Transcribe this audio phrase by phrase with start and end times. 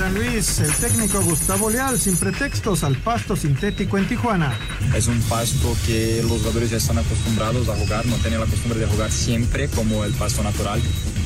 [0.00, 4.50] San Luis, el técnico Gustavo Leal sin pretextos al pasto sintético en Tijuana.
[4.96, 8.78] Es un pasto que los jugadores ya están acostumbrados a jugar, no tienen la costumbre
[8.80, 10.80] de jugar siempre como el pasto natural,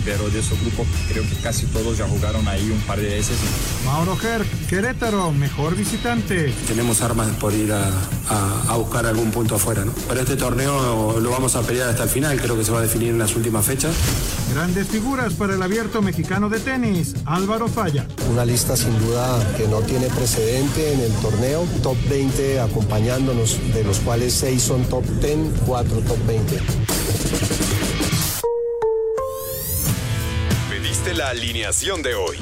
[0.04, 3.36] pero de su grupo creo que casi todos ya jugaron ahí un par de veces.
[3.86, 6.52] Mauro Herc, Querétaro, mejor visitante.
[6.66, 7.86] Tenemos armas por ir a,
[8.28, 9.92] a- a buscar algún punto afuera, ¿no?
[10.08, 12.82] Pero este torneo lo vamos a pelear hasta el final, creo que se va a
[12.82, 13.94] definir en las últimas fechas.
[14.52, 18.06] Grandes figuras para el abierto mexicano de tenis, Álvaro Falla.
[18.30, 21.66] Una lista sin duda que no tiene precedente en el torneo.
[21.82, 26.60] Top 20 acompañándonos, de los cuales 6 son top 10, 4 top 20.
[30.70, 32.38] Pediste la alineación de hoy.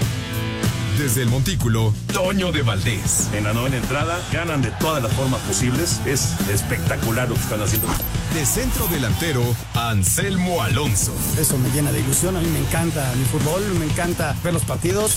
[0.97, 3.29] Desde el Montículo, Toño de Valdés.
[3.35, 6.01] En la novena entrada ganan de todas las formas posibles.
[6.07, 7.89] Es espectacular lo que están haciendo.
[8.33, 9.43] De centro delantero,
[9.75, 11.13] Anselmo Alonso.
[11.39, 14.65] Eso me llena de ilusión, a mí me encanta mi fútbol, me encanta ver los
[14.65, 15.17] partidos.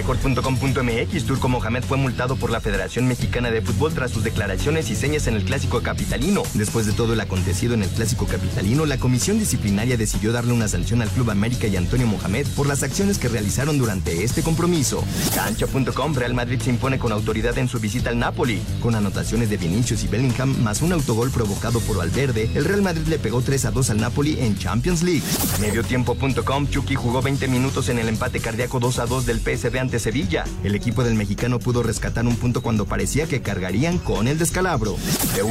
[0.00, 4.94] Record.com.mx Turco Mohamed fue multado por la Federación Mexicana de Fútbol tras sus declaraciones y
[4.94, 6.42] señas en el Clásico Capitalino.
[6.54, 10.68] Después de todo el acontecido en el Clásico Capitalino, la comisión disciplinaria decidió darle una
[10.68, 15.04] sanción al Club América y Antonio Mohamed por las acciones que realizaron durante este compromiso.
[15.34, 18.62] Cancha.com Real Madrid se impone con autoridad en su visita al Napoli.
[18.80, 23.06] Con anotaciones de Vinicius y Bellingham más un autogol provocado por Valverde, el Real Madrid
[23.06, 25.22] le pegó 3 a 2 al Napoli en Champions League.
[25.60, 29.89] Mediotiempo.com Chucky jugó 20 minutos en el empate cardíaco 2 a 2 del PSV ante
[29.98, 30.44] Sevilla.
[30.64, 34.96] El equipo del mexicano pudo rescatar un punto cuando parecía que cargarían con el descalabro.
[35.34, 35.42] De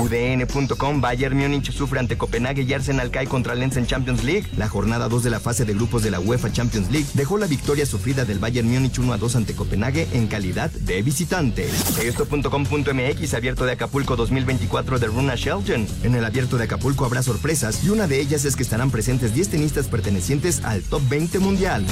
[1.02, 4.48] Bayern Múnich sufre ante Copenhague y Arsenal cae contra Lens en Champions League.
[4.58, 7.48] La jornada 2 de la fase de grupos de la UEFA Champions League dejó la
[7.48, 11.68] victoria sufrida del Bayern Múnich 1 a 2 ante Copenhague en calidad de visitante.
[12.02, 15.88] Esto.com.mx abierto de Acapulco 2024 de Runa Shelton.
[16.04, 19.34] En el abierto de Acapulco habrá sorpresas y una de ellas es que estarán presentes
[19.34, 21.86] 10 tenistas pertenecientes al top 20 mundial.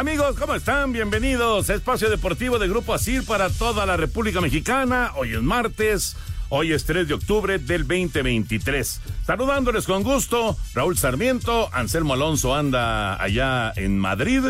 [0.00, 0.92] Amigos, ¿cómo están?
[0.92, 5.12] Bienvenidos a Espacio Deportivo de Grupo Asir para toda la República Mexicana.
[5.14, 6.16] Hoy es martes,
[6.48, 8.98] hoy es 3 de octubre del 2023.
[9.26, 14.42] Saludándoles con gusto, Raúl Sarmiento, Anselmo Alonso anda allá en Madrid,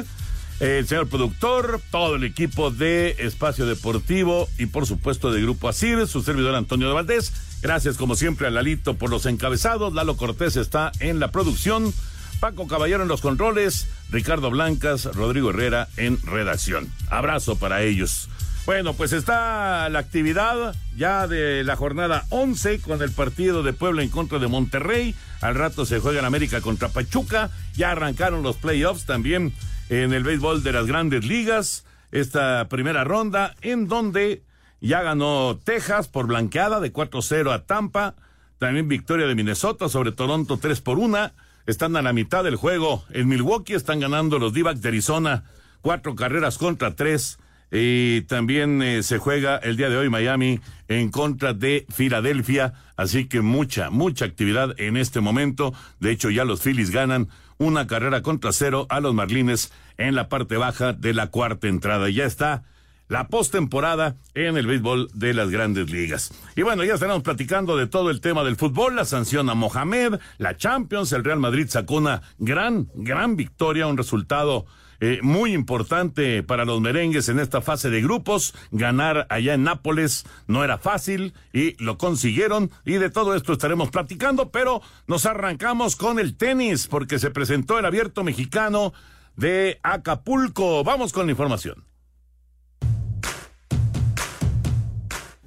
[0.60, 6.06] el señor productor, todo el equipo de Espacio Deportivo y por supuesto de Grupo Asir,
[6.06, 7.32] su servidor Antonio de Valdés.
[7.60, 9.94] Gracias como siempre a Lalito por los encabezados.
[9.94, 11.92] Lalo Cortés está en la producción.
[12.40, 16.90] Paco Caballero en los controles, Ricardo Blancas, Rodrigo Herrera en redacción.
[17.10, 18.28] Abrazo para ellos.
[18.66, 24.02] Bueno, pues está la actividad ya de la jornada 11 con el partido de Puebla
[24.02, 25.14] en contra de Monterrey.
[25.40, 27.50] Al rato se juega en América contra Pachuca.
[27.74, 29.52] Ya arrancaron los playoffs también
[29.88, 31.84] en el béisbol de las grandes ligas.
[32.12, 34.42] Esta primera ronda en donde
[34.80, 38.14] ya ganó Texas por blanqueada de 4-0 a Tampa.
[38.58, 41.32] También victoria de Minnesota sobre Toronto 3 por 1.
[41.70, 43.04] Están a la mitad del juego.
[43.10, 45.44] En Milwaukee están ganando los d de Arizona
[45.82, 47.38] cuatro carreras contra tres.
[47.70, 52.74] Y también eh, se juega el día de hoy Miami en contra de Filadelfia.
[52.96, 55.72] Así que mucha, mucha actividad en este momento.
[56.00, 60.28] De hecho, ya los Phillies ganan una carrera contra cero a los Marlines en la
[60.28, 62.10] parte baja de la cuarta entrada.
[62.10, 62.64] Ya está
[63.10, 66.32] la postemporada en el béisbol de las grandes ligas.
[66.54, 70.20] Y bueno, ya estaremos platicando de todo el tema del fútbol, la sanción a Mohamed,
[70.38, 74.64] la Champions, el Real Madrid sacó una gran, gran victoria, un resultado
[75.00, 78.54] eh, muy importante para los merengues en esta fase de grupos.
[78.70, 82.70] Ganar allá en Nápoles no era fácil y lo consiguieron.
[82.84, 87.78] Y de todo esto estaremos platicando, pero nos arrancamos con el tenis porque se presentó
[87.78, 88.92] el abierto mexicano
[89.36, 90.84] de Acapulco.
[90.84, 91.89] Vamos con la información.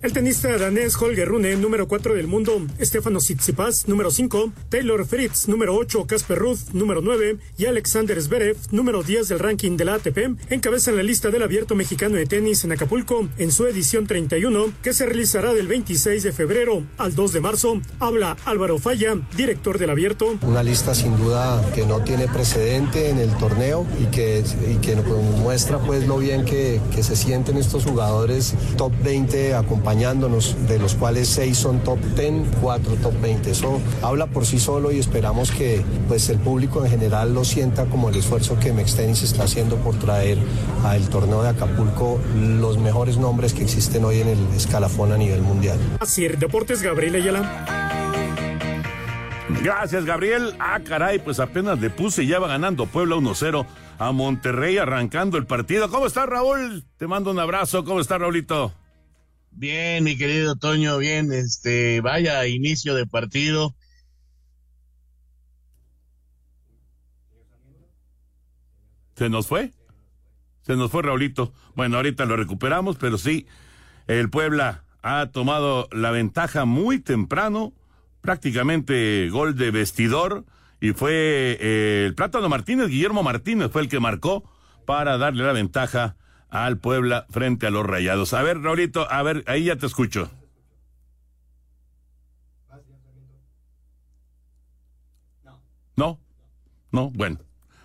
[0.03, 5.47] El tenista danés Holger Rune, número 4 del mundo, Stefano Tsitsipas, número 5, Taylor Fritz,
[5.47, 9.93] número 8, Casper Ruth, número 9 y Alexander Zverev, número 10 del ranking de la
[9.93, 14.73] ATP, encabezan la lista del Abierto Mexicano de Tenis en Acapulco en su edición 31,
[14.81, 17.79] que se realizará del 26 de febrero al 2 de marzo.
[17.99, 20.35] Habla Álvaro Falla, director del Abierto.
[20.41, 24.43] Una lista sin duda que no tiene precedente en el torneo y que,
[25.39, 31.27] muestra pues lo bien que se sienten estos jugadores top 20 acompañados de los cuales
[31.27, 33.51] seis son top 10, cuatro top 20.
[33.51, 37.85] Eso habla por sí solo y esperamos que pues, el público en general lo sienta
[37.85, 40.39] como el esfuerzo que Mextenis está haciendo por traer
[40.83, 45.41] al torneo de Acapulco los mejores nombres que existen hoy en el escalafón a nivel
[45.41, 45.77] mundial.
[45.99, 47.93] Así, Deportes Gabriel Ayala.
[49.61, 50.55] Gracias, Gabriel.
[50.59, 53.65] Ah, caray, pues apenas le puse y ya va ganando Puebla 1-0
[53.99, 55.89] a Monterrey arrancando el partido.
[55.89, 56.83] ¿Cómo está Raúl?
[56.97, 57.83] Te mando un abrazo.
[57.85, 58.73] ¿Cómo está Raulito?
[59.55, 63.75] Bien, mi querido Toño, bien, este, vaya inicio de partido.
[69.15, 69.71] ¿Se nos fue?
[70.63, 71.53] Se nos fue Raulito.
[71.75, 73.45] Bueno, ahorita lo recuperamos, pero sí,
[74.07, 77.73] el Puebla ha tomado la ventaja muy temprano,
[78.21, 80.45] prácticamente gol de vestidor,
[80.81, 84.49] y fue eh, el Plátano Martínez, Guillermo Martínez fue el que marcó
[84.85, 86.17] para darle la ventaja
[86.53, 88.33] al Puebla frente a los Rayados.
[88.33, 90.29] A ver, Raulito, a ver, ahí ya te escucho.
[95.95, 96.19] No,
[96.91, 97.39] no, bueno.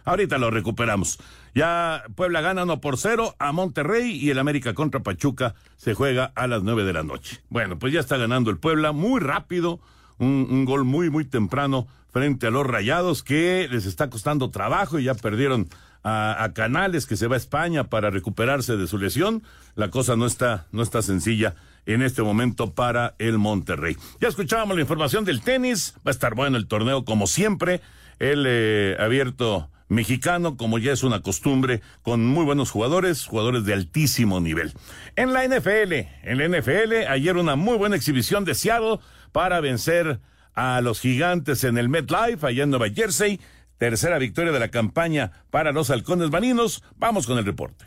[0.05, 1.19] Ahorita lo recuperamos.
[1.55, 6.33] Ya Puebla gana 1 por 0 a Monterrey y el América contra Pachuca se juega
[6.35, 7.41] a las 9 de la noche.
[7.49, 9.81] Bueno, pues ya está ganando el Puebla muy rápido,
[10.19, 14.99] un, un, gol muy, muy temprano frente a los Rayados que les está costando trabajo
[14.99, 15.69] y ya perdieron
[16.05, 19.43] a, Canales, que se va a España para recuperarse de su lesión.
[19.75, 21.55] La cosa no está, no está sencilla
[21.87, 23.97] en este momento para el Monterrey.
[24.21, 27.81] Ya escuchábamos la información del tenis, va a estar bueno el torneo como siempre,
[28.19, 33.73] el eh, abierto mexicano, como ya es una costumbre, con muy buenos jugadores, jugadores de
[33.73, 34.73] altísimo nivel.
[35.17, 35.93] En la NFL,
[36.23, 38.99] en la NFL, ayer una muy buena exhibición de Seattle
[39.33, 40.21] para vencer
[40.55, 43.41] a los gigantes en el MetLife, allá en Nueva Jersey,
[43.79, 46.83] Tercera victoria de la campaña para los halcones marinos.
[46.97, 47.87] Vamos con el reporte.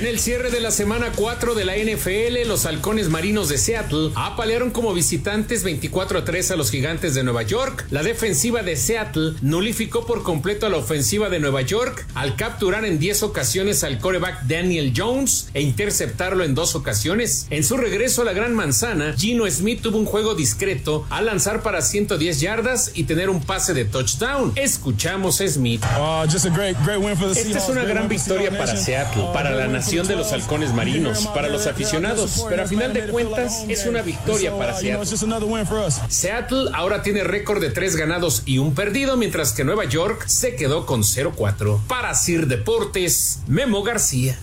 [0.00, 4.12] En el cierre de la semana 4 de la NFL, los halcones marinos de Seattle
[4.14, 7.86] apalearon como visitantes 24 a 3 a los gigantes de Nueva York.
[7.90, 12.86] La defensiva de Seattle nulificó por completo a la ofensiva de Nueva York al capturar
[12.86, 17.46] en 10 ocasiones al coreback Daniel Jones e interceptarlo en dos ocasiones.
[17.50, 21.62] En su regreso a la Gran Manzana, Gino Smith tuvo un juego discreto al lanzar
[21.62, 24.52] para 110 yardas y tener un pase de touchdown.
[24.56, 25.84] Escuchamos a Smith.
[25.98, 31.48] Uh, Esta es una gran victoria para Seattle, para la de los halcones marinos, para
[31.48, 35.04] los aficionados, pero a final de cuentas es una victoria para Seattle.
[36.08, 40.54] Seattle ahora tiene récord de tres ganados y un perdido, mientras que Nueva York se
[40.54, 41.80] quedó con 0-4.
[41.88, 44.38] Para Sir Deportes, Memo García.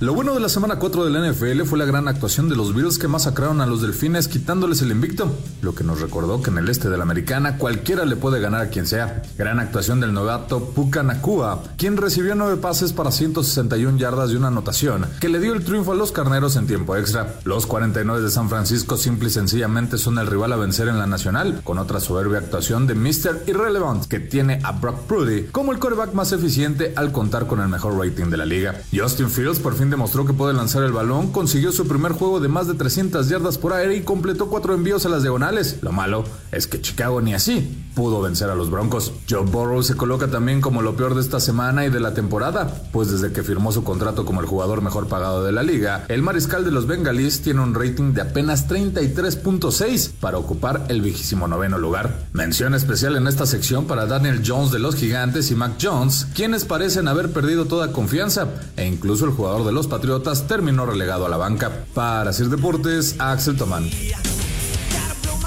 [0.00, 2.74] Lo bueno de la semana 4 de la NFL fue la gran actuación de los
[2.74, 5.30] Bills que masacraron a los Delfines quitándoles el invicto,
[5.60, 8.62] lo que nos recordó que en el este de la Americana cualquiera le puede ganar
[8.62, 9.20] a quien sea.
[9.36, 14.48] Gran actuación del novato Puka Nakua, quien recibió nueve pases para 161 yardas y una
[14.48, 17.34] anotación, que le dio el triunfo a los carneros en tiempo extra.
[17.44, 21.06] Los 49 de San Francisco simple y sencillamente son el rival a vencer en la
[21.06, 23.42] nacional, con otra soberbia actuación de Mr.
[23.48, 27.68] Irrelevant, que tiene a Brock Prudy como el coreback más eficiente al contar con el
[27.68, 28.80] mejor rating de la liga.
[28.94, 32.48] Justin Fields por fin demostró que puede lanzar el balón, consiguió su primer juego de
[32.48, 35.78] más de 300 yardas por aire y completó cuatro envíos a las diagonales.
[35.82, 39.12] Lo malo es que Chicago ni así pudo vencer a los Broncos.
[39.28, 42.82] Joe Burrow se coloca también como lo peor de esta semana y de la temporada,
[42.92, 46.22] pues desde que firmó su contrato como el jugador mejor pagado de la liga, el
[46.22, 51.78] mariscal de los Bengalis tiene un rating de apenas 33.6 para ocupar el vigésimo noveno
[51.78, 52.26] lugar.
[52.32, 56.64] Mención especial en esta sección para Daniel Jones de los Gigantes y Mac Jones, quienes
[56.64, 61.28] parecen haber perdido toda confianza, e incluso el jugador de los Patriotas terminó relegado a
[61.28, 61.84] la banca.
[61.94, 63.88] Para hacer deportes, Axel Tomán.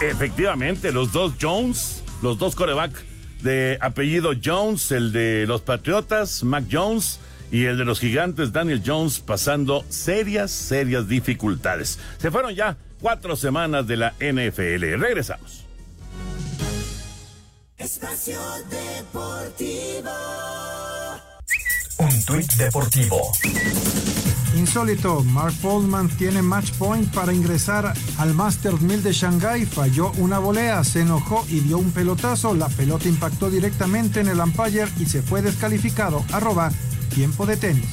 [0.02, 2.94] Efectivamente, los dos Jones, los dos coreback
[3.42, 7.20] de apellido Jones, el de los Patriotas, Mac Jones,
[7.52, 12.00] y el de los gigantes, Daniel Jones, pasando serias, serias dificultades.
[12.18, 15.00] Se fueron ya cuatro semanas de la NFL.
[15.00, 15.64] Regresamos.
[17.78, 18.40] Espacio
[18.72, 20.10] Deportivo.
[21.98, 23.32] Un tuit deportivo.
[24.56, 29.66] Insólito, Mark Polman tiene match point para ingresar al Masters 1000 de Shanghái.
[29.66, 32.54] Falló una volea, se enojó y dio un pelotazo.
[32.54, 36.24] La pelota impactó directamente en el umpire y se fue descalificado.
[36.32, 36.72] Arroba
[37.14, 37.86] tiempo de tenis.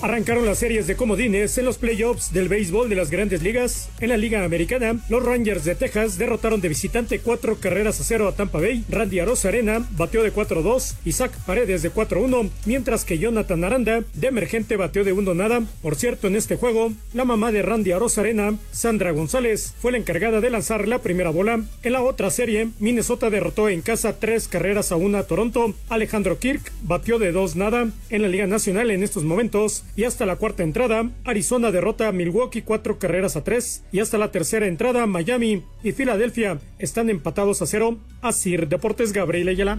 [0.00, 3.90] Arrancaron las series de comodines en los playoffs del béisbol de las grandes ligas.
[3.98, 8.28] En la Liga Americana, los Rangers de Texas derrotaron de visitante cuatro carreras a cero
[8.28, 8.84] a Tampa Bay.
[8.88, 14.76] Randy Arena bateó de 4-2, Isaac Paredes de 4-1, mientras que Jonathan Aranda de emergente
[14.76, 15.62] bateó de 1 nada.
[15.82, 20.40] Por cierto, en este juego, la mamá de Randy Arena, Sandra González, fue la encargada
[20.40, 21.60] de lanzar la primera bola.
[21.82, 25.74] En la otra serie, Minnesota derrotó en casa tres carreras a una a Toronto.
[25.88, 27.88] Alejandro Kirk batió de 2 nada.
[28.10, 32.12] En la Liga Nacional en estos momentos, y hasta la cuarta entrada, Arizona derrota a
[32.12, 33.82] Milwaukee cuatro carreras a tres.
[33.90, 37.98] Y hasta la tercera entrada, Miami y Filadelfia están empatados a cero.
[38.22, 39.76] Asir Deportes Gabriel Ayala.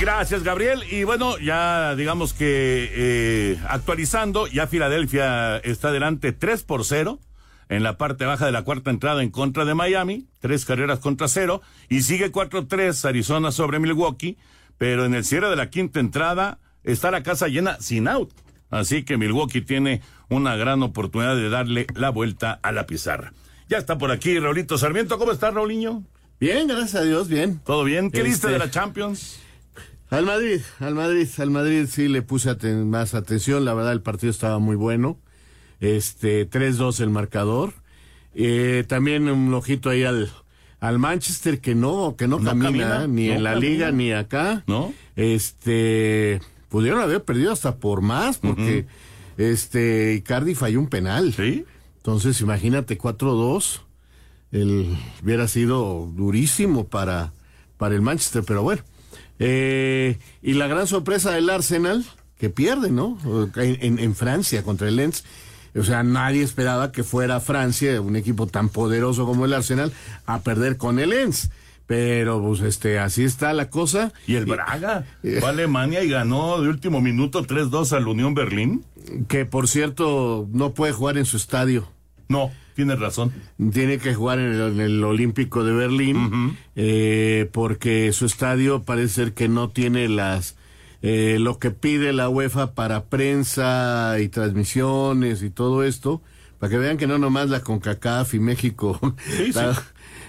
[0.00, 0.82] Gracias, Gabriel.
[0.90, 7.20] Y bueno, ya digamos que eh, actualizando, ya Filadelfia está delante 3 por 0
[7.68, 11.28] en la parte baja de la cuarta entrada en contra de Miami, tres carreras contra
[11.28, 14.38] cero, y sigue 4-3 Arizona sobre Milwaukee,
[14.76, 18.30] pero en el cierre de la quinta entrada, está la casa llena sin out.
[18.70, 23.32] Así que Milwaukee tiene una gran oportunidad de darle la vuelta a la pizarra.
[23.68, 25.18] Ya está por aquí Raulito Sarmiento.
[25.18, 26.02] ¿Cómo estás, Raulinho?
[26.40, 27.60] Bien, gracias a Dios, bien.
[27.64, 28.10] ¿Todo bien?
[28.10, 29.38] ¿Qué viste Este- de la Champions?
[30.10, 33.64] Al Madrid, al Madrid, al Madrid sí le puse aten- más atención.
[33.64, 35.18] La verdad, el partido estaba muy bueno.
[35.80, 37.72] Este, 3-2 el marcador.
[38.34, 40.30] Eh, también un ojito ahí al,
[40.80, 43.70] al Manchester que no, que no, No camina, camina, ni no en la camina.
[43.70, 44.62] liga ni acá.
[44.66, 44.92] ¿No?
[45.16, 46.40] Este,
[46.74, 48.86] pudieron haber perdido hasta por más porque
[49.38, 51.32] este Icardi falló un penal.
[51.32, 51.64] Sí.
[51.98, 53.82] Entonces, imagínate 4-2.
[54.50, 57.32] El hubiera sido durísimo para,
[57.76, 58.82] para el Manchester, pero bueno.
[59.38, 62.04] Eh, y la gran sorpresa del Arsenal,
[62.38, 63.18] que pierde, ¿no?
[63.54, 65.24] En, en- en Francia contra el Lens.
[65.76, 69.92] O sea, nadie esperaba que fuera Francia, un equipo tan poderoso como el Arsenal,
[70.26, 71.50] a perder con el Lens.
[71.86, 74.12] Pero, pues, este, así está la cosa.
[74.26, 78.84] Y el Braga fue a Alemania y ganó de último minuto 3-2 al Unión Berlín.
[79.28, 81.86] Que, por cierto, no puede jugar en su estadio.
[82.28, 83.32] No, tienes razón.
[83.72, 89.14] Tiene que jugar en el, en el Olímpico de Berlín, eh, porque su estadio parece
[89.14, 90.56] ser que no tiene las
[91.06, 96.22] eh, lo que pide la UEFA para prensa y transmisiones y todo esto,
[96.58, 98.98] para que vean que no nomás la CONCACAF y México,
[99.36, 99.60] Sí, sí.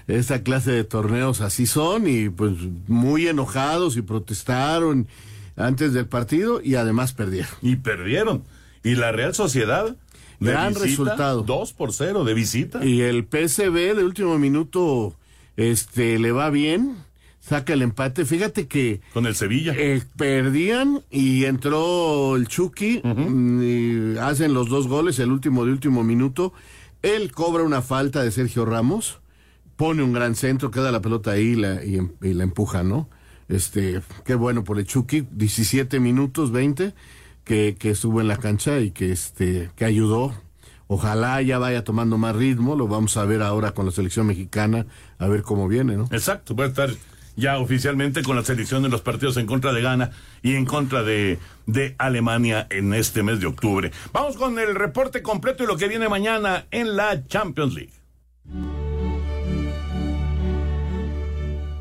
[0.08, 2.54] Esta clase de torneos así son y pues
[2.88, 5.08] muy enojados y protestaron
[5.56, 7.52] antes del partido y además perdieron.
[7.62, 8.44] Y perdieron.
[8.84, 9.96] Y la Real Sociedad.
[10.40, 11.44] de Gran visita, resultado.
[11.44, 12.86] 2 por 0 de visita.
[12.86, 15.16] Y el PSV de último minuto
[15.58, 16.98] este le va bien,
[17.40, 18.26] saca el empate.
[18.26, 19.74] Fíjate que Con el Sevilla.
[19.78, 25.72] eh, perdían y entró el Chucky mm, y hacen los dos goles, el último de
[25.72, 26.54] último minuto.
[27.02, 29.20] Él cobra una falta de Sergio Ramos,
[29.76, 33.10] pone un gran centro, queda la pelota ahí y la, y, em- la empuja, ¿no?
[33.48, 36.94] Este, qué bueno por el Chucky, 17 minutos, 20,
[37.44, 40.34] que, que estuvo en la cancha y que, este, que ayudó.
[40.88, 44.86] Ojalá ya vaya tomando más ritmo, lo vamos a ver ahora con la selección mexicana,
[45.18, 46.08] a ver cómo viene, ¿no?
[46.12, 46.90] Exacto, va a estar
[47.36, 51.04] ya oficialmente con la selección de los partidos en contra de Ghana y en contra
[51.04, 53.92] de, de Alemania en este mes de octubre.
[54.14, 58.85] Vamos con el reporte completo y lo que viene mañana en la Champions League.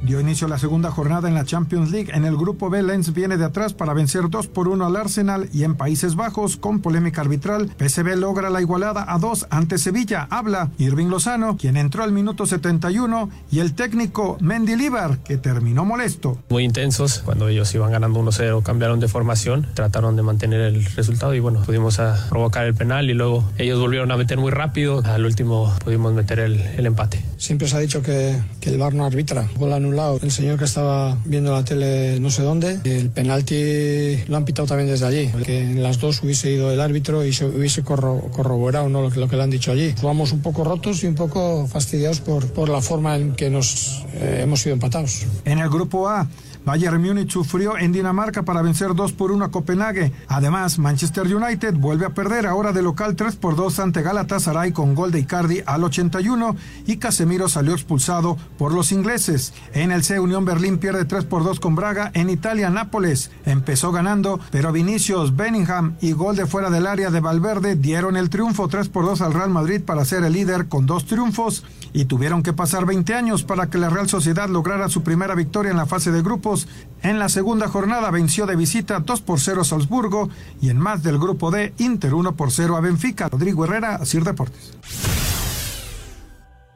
[0.04, 2.10] Dio inicio la segunda jornada en la Champions League.
[2.12, 5.48] En el grupo B, Lens viene de atrás para vencer 2 por 1 al Arsenal
[5.50, 10.26] y en Países Bajos, con polémica arbitral, PSV logra la igualada a 2 ante Sevilla.
[10.28, 16.38] Habla Irving Lozano, quien entró al minuto 71, y el técnico Mendilibar, que terminó molesto.
[16.50, 17.22] muy intensos.
[17.24, 21.62] Cuando ellos iban ganando 1-0, cambiaron de formación, trataron de mantener el resultado y bueno,
[21.62, 25.02] pudimos provocar el penal y luego ellos volvieron a meter muy rápido.
[25.02, 27.24] Al último pudimos meter el, el empate.
[27.38, 29.48] Siempre se ha dicho que, que el VAR no arbitra.
[29.56, 30.18] Gol anulado.
[30.22, 34.66] El señor que estaba viendo la tele no sé dónde, el penalti lo han pitado
[34.68, 35.28] también desde allí.
[35.44, 39.02] Que en las dos hubiese ido el árbitro y se hubiese corro- corroborado ¿no?
[39.02, 39.94] lo, que, lo que le han dicho allí.
[40.00, 44.04] Jugamos un poco rotos y un poco fastidiados por, por la forma en que nos
[44.14, 45.26] eh, hemos sido empatados.
[45.44, 46.26] En el grupo A,
[46.64, 50.12] Bayern Múnich sufrió en Dinamarca para vencer 2 por 1 a Copenhague.
[50.28, 54.94] Además, Manchester United vuelve a perder ahora de local 3 por 2 ante Galatasaray con
[54.94, 56.56] gol de Icardi al 81
[56.86, 59.52] y Casemiro salió expulsado por los ingleses.
[59.74, 62.10] En el C Unión Berlín pierde 3 por 2 con Braga.
[62.14, 67.20] En Italia, Nápoles empezó ganando, pero Vinicius, Bellingham y gol de fuera del área de
[67.20, 70.86] Valverde dieron el triunfo 3 por 2 al Real Madrid para ser el líder con
[70.86, 75.02] dos triunfos y tuvieron que pasar 20 años para que la Real Sociedad lograra su
[75.02, 76.53] primera victoria en la fase de grupos.
[77.02, 80.30] En la segunda jornada venció de visita 2 por 0 a Salzburgo
[80.60, 83.28] y en más del grupo D, Inter 1 por 0 a Benfica.
[83.28, 84.72] Rodrigo Herrera, Sir Deportes.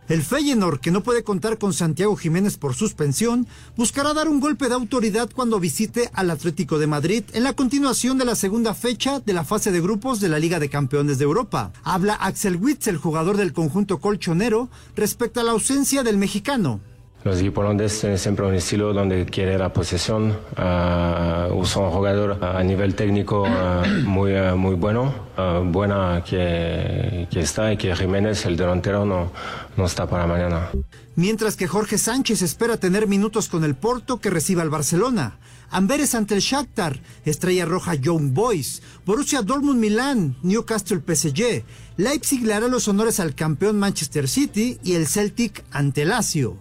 [0.09, 4.69] El Feyenoord, que no puede contar con Santiago Jiménez por suspensión, buscará dar un golpe
[4.69, 9.21] de autoridad cuando visite al Atlético de Madrid en la continuación de la segunda fecha
[9.21, 11.73] de la fase de grupos de la Liga de Campeones de Europa.
[11.85, 16.81] Habla Axel Witz, el jugador del conjunto colchonero, respecto a la ausencia del mexicano.
[17.29, 22.63] Los equipos holandeses tienen siempre un estilo donde quiere la posesión, uh, un jugador a
[22.63, 25.13] nivel técnico uh, muy, uh, muy bueno,
[25.67, 29.31] buena que, está y que Jiménez, el delantero, no,
[29.77, 30.71] no está para mañana.
[31.17, 35.39] Mientras que Jorge Sánchez espera tener minutos con el Porto que reciba al Barcelona.
[35.69, 41.63] Amberes ante el Shakhtar, Estrella Roja Young Boys, Borussia Dortmund Milán, Newcastle PSG,
[41.99, 46.57] Leipzig le hará los honores al campeón Manchester City y el Celtic ante Lazio.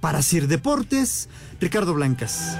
[0.00, 1.28] Para Sir Deportes,
[1.60, 2.56] Ricardo Blancas.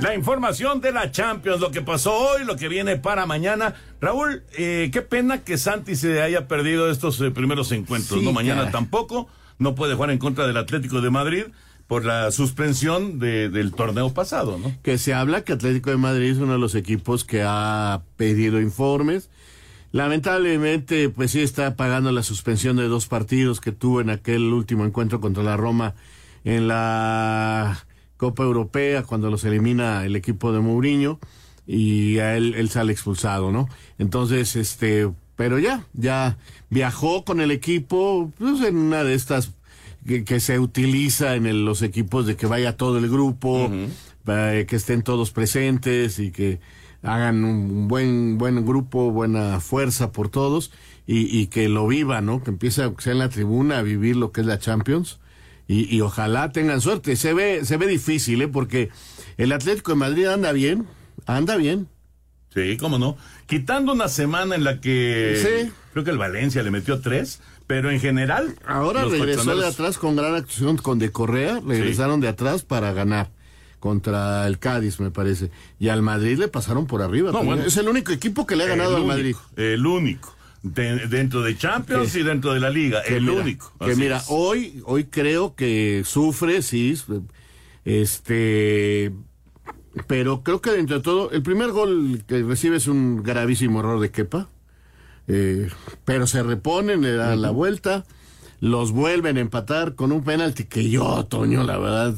[0.00, 3.74] La información de la Champions, lo que pasó hoy, lo que viene para mañana.
[4.00, 8.32] Raúl, eh, qué pena que Santi se haya perdido estos eh, primeros encuentros, Sí, ¿no?
[8.32, 11.44] Mañana tampoco, no puede jugar en contra del Atlético de Madrid
[11.88, 14.72] por la suspensión de- del torneo pasado, ¿no?
[14.84, 18.60] Que se habla que Atlético de Madrid es uno de los equipos que ha pedido
[18.60, 19.30] informes.
[19.92, 24.84] Lamentablemente, pues sí está pagando la suspensión de dos partidos que tuvo en aquel último
[24.84, 25.94] encuentro contra la Roma
[26.44, 27.84] en la
[28.16, 31.18] Copa Europea, cuando los elimina el equipo de Mourinho
[31.66, 33.68] y a él, él sale expulsado, ¿no?
[33.98, 36.38] Entonces, este, pero ya, ya
[36.70, 39.52] viajó con el equipo, pues en una de estas
[40.06, 43.70] que, que se utiliza en el- los equipos de que vaya todo el grupo,
[44.24, 46.60] para que estén todos presentes y que
[47.02, 50.72] hagan un buen buen grupo, buena fuerza por todos
[51.06, 52.42] y, y que lo vivan, ¿no?
[52.42, 55.18] Que empiece aunque sea en la tribuna a vivir lo que es la Champions
[55.66, 57.16] y, y ojalá tengan suerte.
[57.16, 58.48] Se ve se ve difícil, ¿eh?
[58.48, 58.90] Porque
[59.36, 60.86] el Atlético de Madrid anda bien,
[61.26, 61.88] anda bien.
[62.54, 63.16] Sí, cómo no.
[63.46, 65.70] Quitando una semana en la que Sí.
[65.92, 68.56] creo que el Valencia le metió tres, pero en general.
[68.66, 73.30] Ahora regresó de atrás con gran actuación con De Correa, regresaron de atrás para ganar
[73.80, 75.50] contra el Cádiz, me parece.
[75.78, 77.30] Y al Madrid le pasaron por arriba.
[77.32, 77.56] No, también.
[77.56, 77.68] bueno.
[77.68, 79.34] es el único equipo que le ha ganado al Madrid.
[79.56, 80.34] El único.
[80.62, 83.00] De- dentro de Champions Que- y dentro de la liga.
[83.02, 83.72] El mira, único.
[83.84, 84.24] Que mira, es.
[84.28, 86.96] hoy, hoy creo que sufre, sí,
[87.84, 89.12] este,
[90.06, 94.00] pero creo que dentro de todo, el primer gol que recibe es un gravísimo error
[94.00, 94.48] de Kepa,
[95.28, 95.68] eh,
[96.04, 98.04] pero se reponen, le dan la vuelta,
[98.60, 102.14] los vuelven a empatar con un penalti que yo, Toño, la verdad,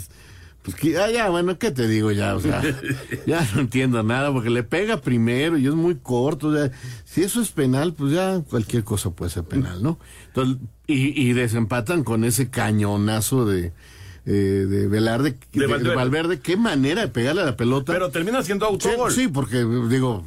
[0.62, 2.34] pues que, ah, ya, bueno, ¿qué te digo ya?
[2.36, 2.62] O sea,
[3.26, 6.48] ya no entiendo nada, porque le pega primero y es muy corto.
[6.48, 6.70] o sea,
[7.04, 9.98] si eso es penal, pues ya cualquier cosa puede ser penal, ¿no?
[10.28, 13.72] Entonces, y, y desempatan con ese cañonazo de,
[14.26, 15.94] eh, de Velarde, de, de Valverde.
[15.94, 16.40] Valverde.
[16.40, 17.92] Qué manera de pegarle a la pelota.
[17.92, 19.12] Pero termina siendo Sí, autogol.
[19.12, 20.24] sí, porque digo,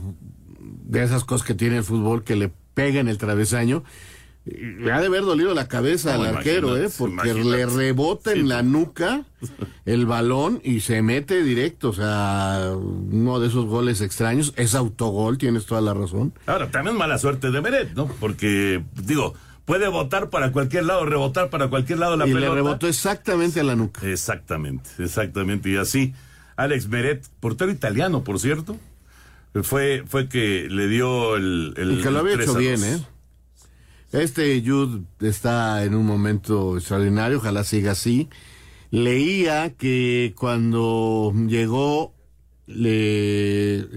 [0.85, 3.83] de esas cosas que tiene el fútbol que le pega en el travesaño.
[4.45, 4.51] Y
[4.83, 6.89] Le ha de haber dolido la cabeza No, al arquero, ¿eh?
[6.97, 7.49] Porque imagínate.
[7.49, 8.43] le rebota en Sí.
[8.47, 9.23] la nuca
[9.85, 11.89] el balón y se mete directo.
[11.89, 14.53] O sea, uno de esos goles extraños.
[14.57, 16.33] Es autogol, tienes toda la razón.
[16.45, 18.07] Ahora, también mala suerte de Meret, ¿no?
[18.19, 22.49] Porque, digo, puede votar para cualquier lado, rebotar para cualquier lado la y pelota.
[22.49, 24.05] le rebotó exactamente a la nuca.
[24.05, 25.69] Exactamente, exactamente.
[25.69, 26.13] Y así,
[26.57, 28.77] Alex Meret, portero italiano, por cierto,
[29.61, 31.73] fue, fue que le dio el.
[31.77, 32.83] el Y que lo había 3 hecho bien, 2.
[32.83, 32.99] ¿eh?
[34.13, 38.29] Este Jude está en un momento extraordinario, ojalá siga así.
[38.91, 42.13] Leía que cuando llegó,
[42.67, 43.87] le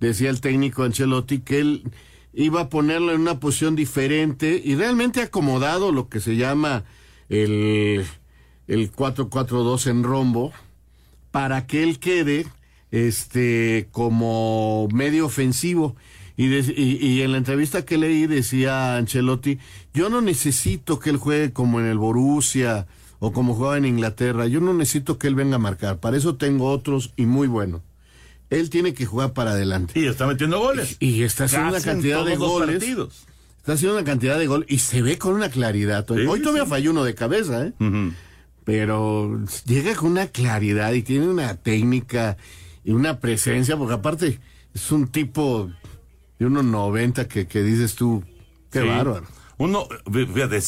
[0.00, 1.92] decía el técnico Ancelotti que él
[2.32, 6.84] iba a ponerlo en una posición diferente y realmente acomodado lo que se llama
[7.28, 8.06] el,
[8.68, 10.52] el 4-4-2 en rombo
[11.30, 12.46] para que él quede
[12.90, 15.96] este como medio ofensivo.
[16.36, 19.58] Y, de- y, y en la entrevista que leí decía Ancelotti,
[19.94, 22.86] yo no necesito que él juegue como en el Borussia
[23.18, 26.36] o como juega en Inglaterra, yo no necesito que él venga a marcar, para eso
[26.36, 27.80] tengo otros y muy buenos.
[28.50, 29.98] Él tiene que jugar para adelante.
[29.98, 30.96] Y está metiendo goles.
[31.00, 32.76] Y está haciendo una Casi cantidad de goles.
[32.76, 33.26] partidos.
[33.58, 36.06] Está haciendo una cantidad de goles y se ve con una claridad.
[36.06, 36.70] Sí, Hoy todavía sí.
[36.70, 37.72] falló uno de cabeza, ¿eh?
[38.64, 42.36] pero llega con una claridad y tiene una técnica
[42.84, 44.38] y una presencia, porque aparte
[44.74, 45.70] es un tipo
[46.38, 48.24] de unos 90 que, que dices tú,
[48.70, 48.86] qué Sí.
[48.88, 49.24] bárbaro.
[49.58, 50.58] Uno, fíjate,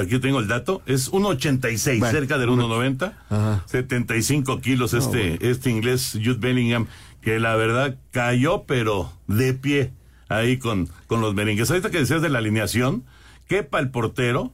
[0.00, 3.62] aquí tengo el dato, es 1.86, Bueno, cerca del uno- 1.90, Ajá.
[3.66, 5.52] 75 kilos No, este, bueno.
[5.52, 6.86] este inglés, Jude Bellingham,
[7.20, 9.92] que la verdad cayó, pero de pie,
[10.30, 11.70] ahí con, con los merengues.
[11.70, 13.04] Ahorita que decías de la alineación,
[13.48, 14.52] quepa el portero,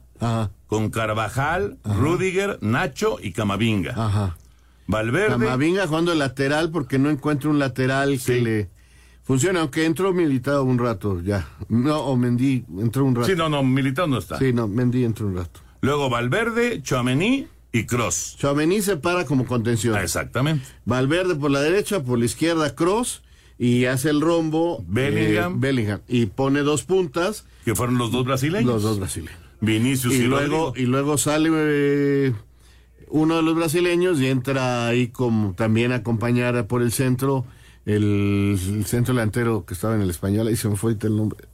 [0.67, 3.91] con Carvajal, Rudiger, Nacho y Camavinga.
[3.95, 4.35] Ajá.
[4.87, 5.29] Valverde.
[5.29, 8.69] Camavinga jugando lateral porque no encuentra un lateral que le
[9.25, 11.47] funcione, aunque entró militado un rato ya.
[11.67, 13.27] No, o Mendy entró un rato.
[13.27, 14.39] Sí, no, no, Militao no está.
[14.39, 15.59] Sí, no, Mendy entró un rato.
[15.81, 18.37] Luego Valverde, Chouameni y Cross.
[18.39, 19.97] Chouameni se para como contención.
[19.97, 20.65] Exactamente.
[20.85, 23.21] Valverde por la derecha, por la izquierda Cross
[23.57, 25.53] y hace el rombo Bellingham.
[25.53, 27.45] eh, Bellingham y pone dos puntas.
[27.65, 28.65] Que fueron los dos brasileños.
[28.65, 29.39] Los dos brasileños.
[29.61, 30.73] Vinicius y, y luego Rodrigo.
[30.75, 32.33] y luego sale eh,
[33.07, 37.45] uno de los brasileños y entra ahí como también a acompañar por el centro
[37.85, 41.45] el, el centro delantero que estaba en el español ahí se me fue el nombre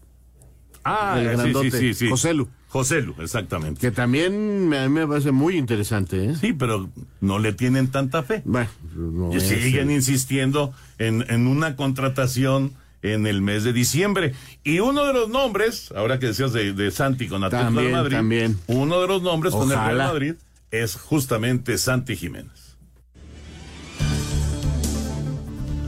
[0.84, 2.10] Ah, el grandote, sí, sí, sí.
[2.10, 2.48] Joselu.
[2.70, 3.80] Joselu, exactamente.
[3.82, 6.36] que también me- a mí me parece muy interesante ¿eh?
[6.39, 6.89] Sí, pero
[7.20, 8.41] no le tienen tanta fe.
[8.46, 14.34] bueno no Y es, siguen insistiendo en, en una contratación en el mes de diciembre.
[14.63, 18.15] Y uno de los nombres, ahora que decías de, de Santi con Atlético de Madrid,
[18.15, 18.58] también.
[18.67, 19.98] uno de los nombres con el Real.
[19.98, 20.34] Madrid
[20.70, 22.52] es justamente Santi Jiménez.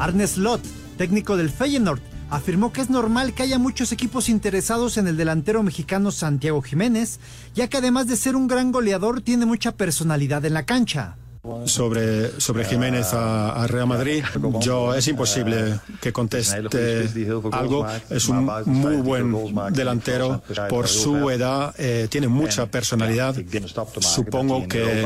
[0.03, 0.59] Arne Slot,
[0.97, 5.63] técnico del Feyenoord, afirmó que es normal que haya muchos equipos interesados en el delantero
[5.63, 7.21] mexicano Santiago Jiménez,
[7.55, 11.15] ya que además de ser un gran goleador tiene mucha personalidad en la cancha.
[11.65, 14.23] Sobre, sobre Jiménez a, Real Madrid,
[14.59, 16.63] yo es imposible que conteste
[17.51, 17.87] algo.
[18.09, 19.33] Es un muy buen
[19.71, 20.41] delantero.
[20.67, 23.35] Por su edad, eh, tiene mucha personalidad.
[24.01, 25.05] Supongo que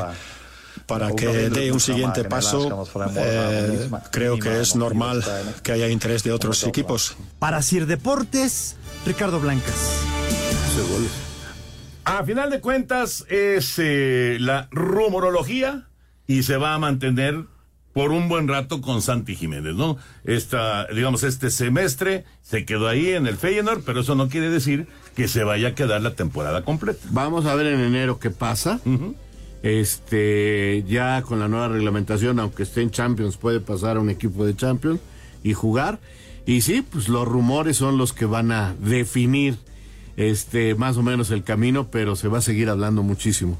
[0.88, 5.23] para que dé un siguiente paso, eh, creo que es normal
[5.62, 7.17] que haya interés de otros equipos.
[7.39, 10.02] Para Sir Deportes, Ricardo Blancas.
[12.06, 15.88] A final de cuentas es eh, la rumorología
[16.26, 17.43] y se va a mantener
[17.91, 19.97] por un buen rato con Santi Jiménez, ¿no?
[20.23, 24.88] Esta, digamos, este semestre se quedó ahí en el Feyenoord, pero eso no quiere decir
[25.15, 27.06] que se vaya a quedar la temporada completa.
[27.10, 28.80] vamos a ver en enero qué pasa
[29.63, 34.46] este ya con la nueva reglamentación aunque esté en Champions puede pasar a un equipo
[34.46, 35.00] de Champions
[35.43, 36.00] y jugar.
[36.46, 39.58] Y sí pues los rumores son los que van a definir
[40.15, 43.58] este más o menos el camino pero se va a seguir hablando muchísimo.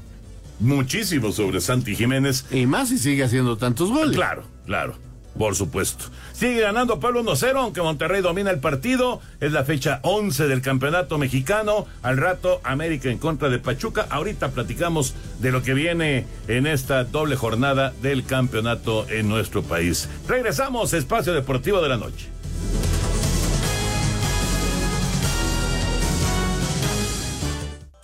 [0.60, 2.46] Muchísimo sobre Santi Jiménez.
[2.50, 4.16] y más si sigue haciendo tantos goles.
[4.16, 4.96] Claro, claro,
[5.38, 6.06] por supuesto.
[6.32, 9.20] Sigue ganando Pueblo 1-0, aunque Monterrey domina el partido.
[9.40, 11.86] Es la fecha 11 del campeonato mexicano.
[12.02, 14.06] Al rato, América en contra de Pachuca.
[14.10, 20.08] Ahorita platicamos de lo que viene en esta doble jornada del campeonato en nuestro país.
[20.26, 22.28] Regresamos, Espacio Deportivo de la Noche.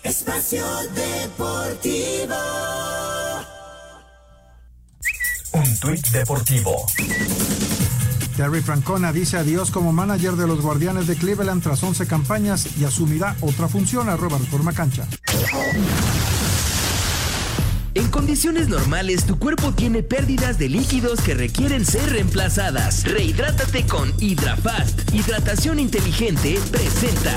[0.03, 2.35] Espacio Deportivo.
[5.75, 6.87] Un tuit deportivo.
[8.37, 12.85] Terry Francona dice adiós como manager de los Guardianes de Cleveland tras 11 campañas y
[12.85, 15.09] asumirá otra función arroba reforma cancha.
[17.95, 23.03] En condiciones normales, tu cuerpo tiene pérdidas de líquidos que requieren ser reemplazadas.
[23.03, 25.13] Rehidrátate con HidraFast.
[25.13, 27.35] Hidratación inteligente presenta.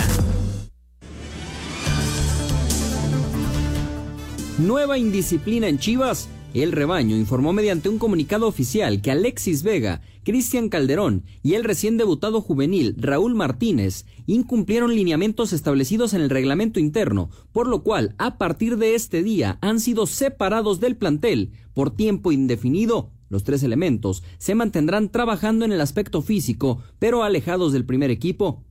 [4.60, 6.30] Nueva indisciplina en Chivas.
[6.54, 11.98] El rebaño informó mediante un comunicado oficial que Alexis Vega, Cristian Calderón y el recién
[11.98, 18.38] debutado juvenil Raúl Martínez incumplieron lineamientos establecidos en el reglamento interno, por lo cual a
[18.38, 23.12] partir de este día han sido separados del plantel por tiempo indefinido.
[23.30, 28.64] Los tres elementos se mantendrán trabajando en el aspecto físico, pero alejados del primer equipo.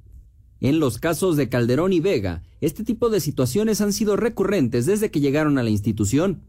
[0.61, 5.11] En los casos de Calderón y Vega, este tipo de situaciones han sido recurrentes desde
[5.11, 6.43] que llegaron a la institución.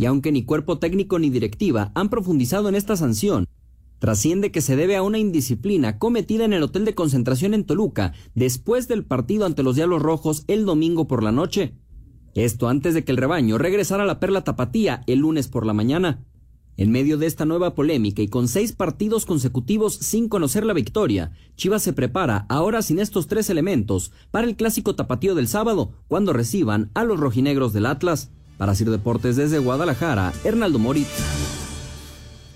[0.00, 3.46] Y aunque ni cuerpo técnico ni directiva han profundizado en esta sanción,
[3.98, 8.14] trasciende que se debe a una indisciplina cometida en el hotel de concentración en Toluca
[8.34, 11.74] después del partido ante los Diablos Rojos el domingo por la noche.
[12.34, 15.74] Esto antes de que el rebaño regresara a la Perla Tapatía el lunes por la
[15.74, 16.24] mañana.
[16.78, 21.32] En medio de esta nueva polémica y con seis partidos consecutivos sin conocer la victoria,
[21.56, 26.32] Chivas se prepara, ahora sin estos tres elementos, para el clásico tapatío del sábado, cuando
[26.32, 28.32] reciban a los rojinegros del Atlas.
[28.60, 31.08] Para Sir Deportes desde Guadalajara, Hernaldo Moritz.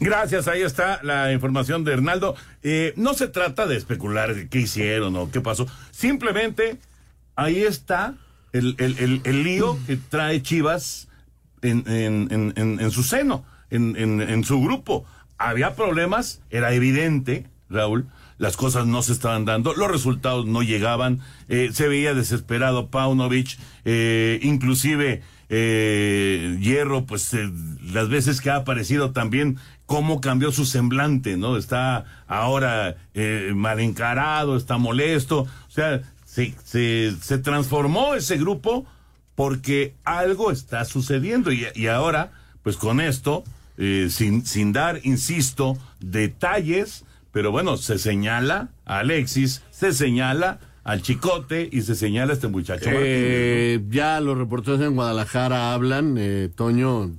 [0.00, 2.36] Gracias, ahí está la información de Hernaldo.
[2.62, 5.66] Eh, no se trata de especular qué hicieron o qué pasó.
[5.92, 6.76] Simplemente
[7.36, 8.16] ahí está
[8.52, 11.08] el, el- el- el lío que trae Chivas
[11.62, 15.06] en, en, en, en su seno, en, en su grupo.
[15.38, 21.20] Había problemas, era evidente, Raúl, las cosas no se estaban dando, los resultados no llegaban,
[21.48, 27.50] eh, se veía desesperado Paunovic, eh, inclusive eh, Hierro, pues eh,
[27.92, 31.56] las veces que ha aparecido también, cómo cambió su semblante, ¿no?
[31.56, 38.86] Está ahora eh, mal encarado, está molesto, o sea, se, se, transformó ese grupo
[39.34, 43.44] porque algo está sucediendo y, y ahora, pues con esto,
[43.76, 51.00] eh, sin, sin dar, insisto, detalles, pero bueno, se señala a Alexis, se señala al
[51.00, 52.90] Chicote y se señala a este muchacho.
[52.92, 57.10] Eh, ya los reporteros en Guadalajara hablan, eh, Toño,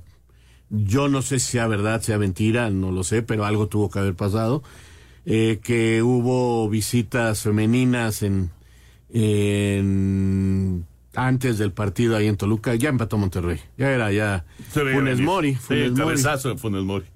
[0.70, 3.98] yo no sé si sea verdad, sea mentira, no lo sé, pero algo tuvo que
[3.98, 4.62] haber pasado,
[5.24, 8.50] eh, que hubo visitas femeninas en,
[9.10, 15.56] en antes del partido ahí en Toluca, ya empató Monterrey, ya era ya Funes Mori,
[15.56, 17.06] Funes sí, cabezazo de Funes Mori.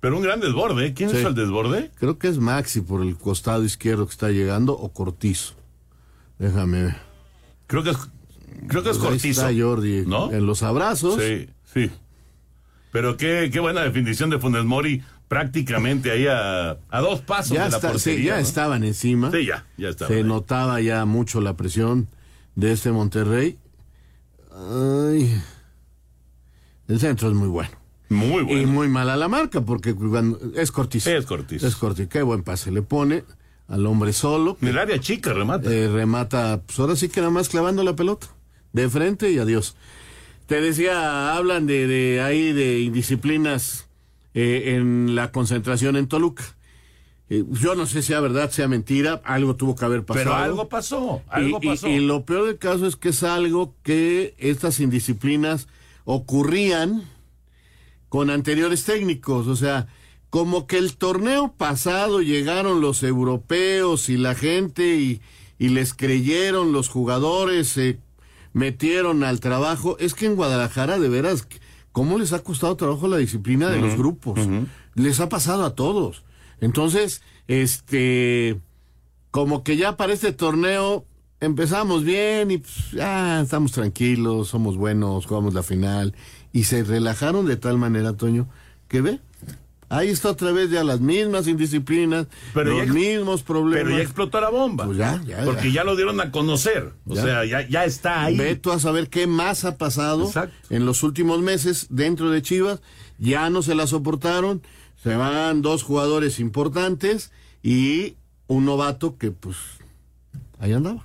[0.00, 0.94] Pero un gran desborde, ¿eh?
[0.94, 1.18] ¿quién sí.
[1.18, 1.92] hizo el desborde?
[1.94, 5.61] Creo que es Maxi por el costado izquierdo que está llegando o Cortizo.
[6.42, 6.94] Déjame.
[7.68, 7.96] Creo que es,
[8.66, 9.48] creo que es Pues ahí Cortizo.
[9.48, 10.04] está Jordi.
[10.06, 10.32] ¿No?
[10.32, 11.20] En los abrazos.
[11.22, 11.90] Sí, sí.
[12.90, 17.64] Pero qué, qué buena definición de Funes Mori, prácticamente ahí a, a dos pasos Ya,
[17.66, 18.24] de la está- sí, portería.
[18.32, 18.40] ya ¿no?
[18.42, 19.30] estaban encima.
[19.30, 20.24] Sí, ya, ya estaban Se ahí.
[20.24, 22.08] notaba ya mucho la presión
[22.56, 23.56] de este Monterrey.
[24.54, 25.40] Ay.
[26.88, 27.70] El centro es muy bueno.
[28.10, 28.60] Muy bueno.
[28.60, 31.08] Y muy mala la marca, porque cuando- es Cortizo.
[31.08, 31.66] Es Cortizo.
[31.66, 32.08] Es Cortizo.
[32.10, 33.24] Qué buen pase le pone
[33.72, 34.56] al hombre solo.
[34.60, 35.72] En el área chica remata.
[35.72, 38.26] Eh, remata, pues ahora sí que nada más clavando la pelota.
[38.72, 39.76] De frente y adiós.
[40.46, 43.88] Te decía, hablan de, de ahí de indisciplinas
[44.34, 46.44] eh, en la concentración en Toluca.
[47.30, 50.24] Eh, yo no sé si sea verdad, sea mentira, algo tuvo que haber pasado.
[50.26, 51.88] Pero algo pasó, algo y, y- pasó.
[51.88, 55.66] y lo peor del caso es que es algo que estas indisciplinas
[56.04, 57.04] ocurrían
[58.10, 59.86] con anteriores técnicos, o sea,
[60.32, 65.20] como que el torneo pasado llegaron los europeos y la gente y,
[65.58, 67.98] y les creyeron los jugadores, se
[68.54, 69.98] metieron al trabajo.
[69.98, 71.46] Es que en Guadalajara, de veras,
[71.92, 74.40] ¿cómo les ha costado trabajo la disciplina de los grupos?
[74.94, 76.24] Les ha pasado a todos.
[76.62, 78.58] Entonces, este,
[79.30, 81.04] como que ya para este torneo
[81.40, 82.94] empezamos bien y pues,
[83.42, 86.14] estamos tranquilos, somos buenos, jugamos la final
[86.54, 88.48] y se relajaron de tal manera, Toño,
[88.88, 89.20] que ve,
[89.92, 93.84] ahí está otra vez ya las mismas indisciplinas, Pero los ya mismos problemas.
[93.84, 94.86] Pero ya explotó la bomba.
[94.86, 95.84] Pues ya, ya, Porque ya.
[95.84, 96.92] lo dieron a conocer.
[97.06, 98.36] O sea, ya, ya está ahí.
[98.36, 100.30] Ve tú a saber qué más ha pasado
[100.70, 102.80] en los últimos meses dentro de Chivas.
[103.18, 104.62] Ya no se la soportaron.
[105.02, 109.56] Se van dos jugadores importantes y un novato que pues
[110.58, 111.04] ahí andaba.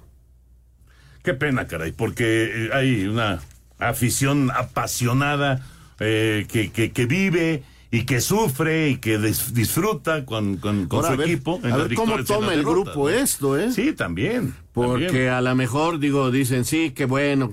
[1.23, 3.41] Qué pena, caray, porque eh, hay una
[3.79, 5.65] afición apasionada
[5.99, 10.97] eh, que, que, que vive y que sufre y que dis- disfruta con, con, con
[10.99, 11.59] Ahora, su a ver, equipo.
[11.63, 13.09] en a ver cómo toma el grupo ¿no?
[13.09, 13.71] esto, ¿eh?
[13.71, 14.53] Sí, también.
[14.73, 15.29] Porque también.
[15.29, 17.51] a lo mejor, digo, dicen, sí, qué bueno,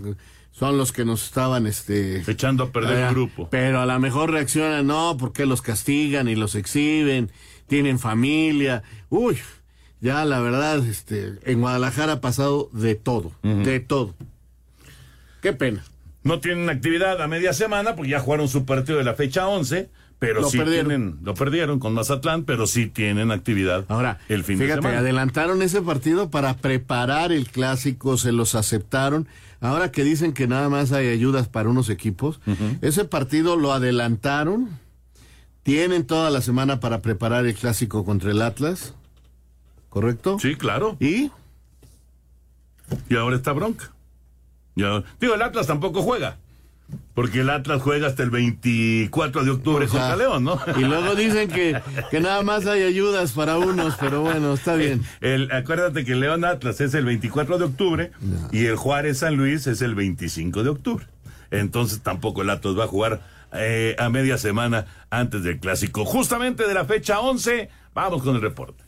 [0.51, 2.23] son los que nos estaban, este...
[2.31, 3.49] Echando a perder eh, el grupo.
[3.51, 7.31] Pero a lo mejor reaccionan, no, porque los castigan y los exhiben,
[7.69, 8.83] tienen familia.
[9.11, 9.39] Uy,
[10.01, 14.15] ya la verdad, este, en Guadalajara ha pasado de todo, de todo.
[15.43, 15.85] Qué pena.
[16.23, 19.91] No tienen actividad a media semana porque ya jugaron su partido de la fecha 11,
[20.27, 20.89] pero Lo sí perdieron.
[20.89, 24.99] tienen, lo perdieron con Mazatlán, pero sí tienen actividad Ahora, el fin de Fíjate, semana.
[25.01, 29.27] adelantaron ese partido para preparar el clásico, se los aceptaron.
[29.61, 32.41] Ahora que dicen que nada más hay ayudas para unos equipos,
[32.83, 34.69] ese partido lo adelantaron.
[35.63, 38.95] Tienen toda la semana para preparar el clásico contra el Atlas.
[39.89, 40.39] ¿Correcto?
[40.39, 40.97] Sí, claro.
[41.01, 41.31] ¿Y?
[43.09, 43.91] Y ahora está bronca.
[44.77, 46.37] Ya, digo, el Atlas tampoco juega.
[47.15, 50.61] Porque el Atlas juega hasta el 24 de octubre O sea, contra León, ¿no?
[50.77, 55.03] Y luego dicen que, que nada más hay ayudas para unos, pero bueno, está bien.
[55.21, 58.11] El, acuérdate que el León Atlas es el 24 de octubre
[58.53, 61.07] y el Juárez San Luis es el 25 de octubre.
[61.51, 66.05] Entonces tampoco el Atlas va a jugar eh, a media semana antes del clásico.
[66.05, 68.84] Justamente de la fecha 11, vamos con el reporte.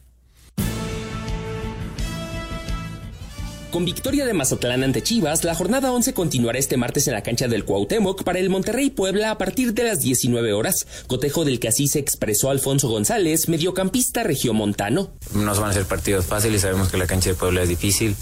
[3.77, 7.47] Con victoria de Mazatlán ante Chivas, la jornada 11 continuará este martes en la cancha
[7.47, 11.69] del Cuauhtémoc para el Monterrey Puebla a partir de las 19 horas, cotejo del que
[11.69, 15.11] así se expresó Alfonso González, mediocampista regiomontano.
[15.35, 18.17] No van a ser partidos fáciles, sabemos que la cancha de Puebla es difícil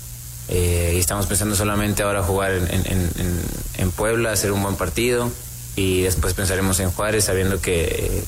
[0.49, 5.31] eh, y estamos pensando solamente ahora jugar en, Puebla, hacer un buen partido
[5.77, 8.25] y después pensaremos en Juárez sabiendo que,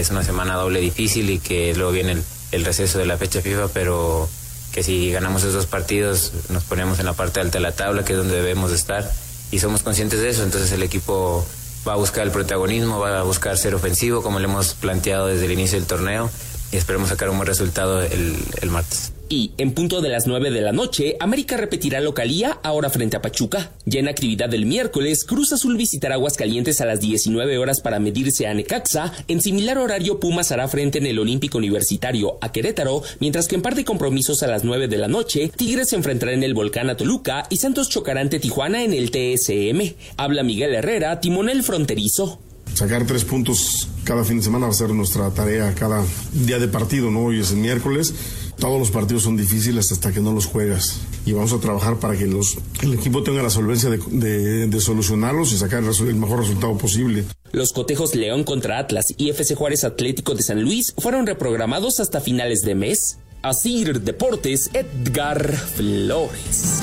[0.00, 2.16] es una semana doble difícil y que luego viene
[2.52, 4.30] el receso de la fecha FIFA, pero
[4.72, 8.04] que si ganamos esos dos partidos nos ponemos en la parte alta de la tabla,
[8.04, 9.10] que es donde debemos de estar
[9.50, 11.46] y somos conscientes de eso, entonces el equipo
[11.86, 15.46] va a buscar el protagonismo, va a buscar ser ofensivo como lo hemos planteado desde
[15.46, 16.30] el inicio del torneo
[16.72, 19.12] esperemos sacar un buen resultado el, el martes.
[19.32, 23.22] Y en punto de las 9 de la noche, América repetirá localía ahora frente a
[23.22, 23.70] Pachuca.
[23.86, 28.48] Ya en actividad del miércoles, Cruz Azul visitará Aguascalientes a las 19 horas para medirse
[28.48, 29.12] a Necaxa.
[29.28, 33.62] En similar horario, Pumas hará frente en el Olímpico Universitario a Querétaro, mientras que en
[33.62, 36.90] par de compromisos a las 9 de la noche, Tigres se enfrentará en el Volcán
[36.90, 39.94] a Toluca y Santos chocará ante Tijuana en el TSM.
[40.16, 42.40] Habla Miguel Herrera, timonel fronterizo.
[42.74, 46.02] Sacar tres puntos cada fin de semana va a ser nuestra tarea cada
[46.32, 47.26] día de partido, ¿no?
[47.26, 48.14] Hoy es el miércoles
[48.60, 51.00] todos los partidos son difíciles hasta que no los juegas.
[51.24, 55.58] Y vamos a trabajar para que los, el equipo tenga la solvencia de, solucionarlos y
[55.58, 57.24] sacar el, mejor resultado posible.
[57.52, 62.20] Los cotejos León contra Atlas y FC Juárez Atlético de San Luis fueron reprogramados hasta
[62.20, 63.18] finales de mes.
[63.42, 66.82] Asir Deportes, Edgar Flores.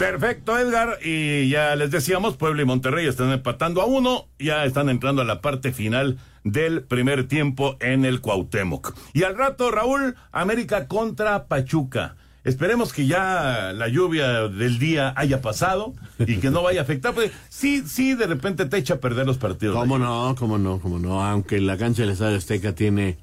[0.00, 0.98] Perfecto, Edgar.
[1.04, 4.28] Y ya les decíamos, Puebla y Monterrey están empatando a uno.
[4.38, 8.96] Ya están entrando a la parte final del primer tiempo en el Cuauhtémoc.
[9.12, 12.16] Y al rato, Raúl, América contra Pachuca.
[12.44, 17.12] Esperemos que ya la lluvia del día haya pasado y que no vaya a afectar.
[17.12, 19.76] Pues sí, sí, de repente te echa a perder los partidos.
[19.76, 20.34] ¿Cómo no?
[20.38, 20.80] ¿Cómo no?
[20.80, 21.22] ¿Cómo no?
[21.22, 23.18] Aunque la cancha del Estadio Azteca tiene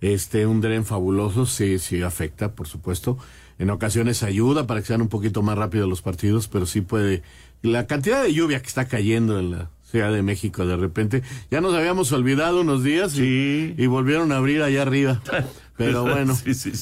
[0.00, 3.18] este un dren fabuloso, sí, sí afecta, por supuesto.
[3.58, 7.22] En ocasiones ayuda para que sean un poquito más rápidos los partidos, pero sí puede.
[7.62, 11.22] La cantidad de lluvia que está cayendo en la Ciudad de México de repente.
[11.50, 15.20] Ya nos habíamos olvidado unos días y, volvieron a abrir allá arriba.
[15.76, 16.34] Pero bueno,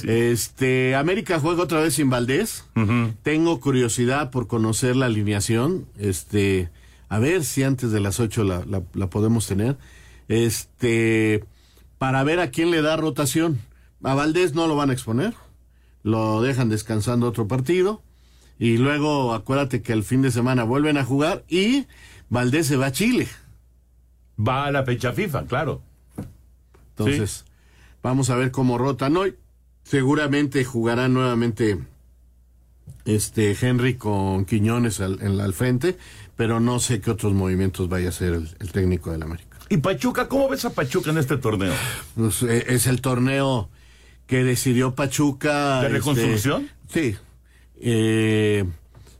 [0.06, 2.64] este América juega otra vez sin Valdés.
[3.24, 5.86] Tengo curiosidad por conocer la alineación.
[5.98, 6.70] Este,
[7.08, 9.76] a ver si antes de las 8 la, la, podemos tener.
[10.28, 11.44] Este,
[11.98, 13.58] para ver a quién le da rotación.
[14.04, 15.34] A Valdés no lo van a exponer.
[16.02, 18.02] Lo dejan descansando otro partido.
[18.58, 21.86] Y luego acuérdate que el fin de semana vuelven a jugar y
[22.28, 23.26] Valdés se va a Chile.
[24.38, 25.82] Va a la fecha FIFA, claro.
[26.90, 27.44] Entonces,
[28.02, 29.36] vamos a ver cómo rotan hoy.
[29.82, 31.78] Seguramente jugará nuevamente
[33.04, 35.96] este Henry con Quiñones al, en, al frente,
[36.36, 39.58] pero no sé qué otros movimientos vaya a hacer el, técnico del América.
[39.68, 40.28] ¿Y Pachuca?
[40.28, 41.72] ¿Cómo ves a Pachuca en este torneo?
[42.14, 43.68] Pues, eh, es el torneo
[44.30, 45.80] que decidió Pachuca.
[45.80, 46.70] ¿De este, reconstrucción?
[46.86, 47.16] sí.
[47.82, 48.64] Eh,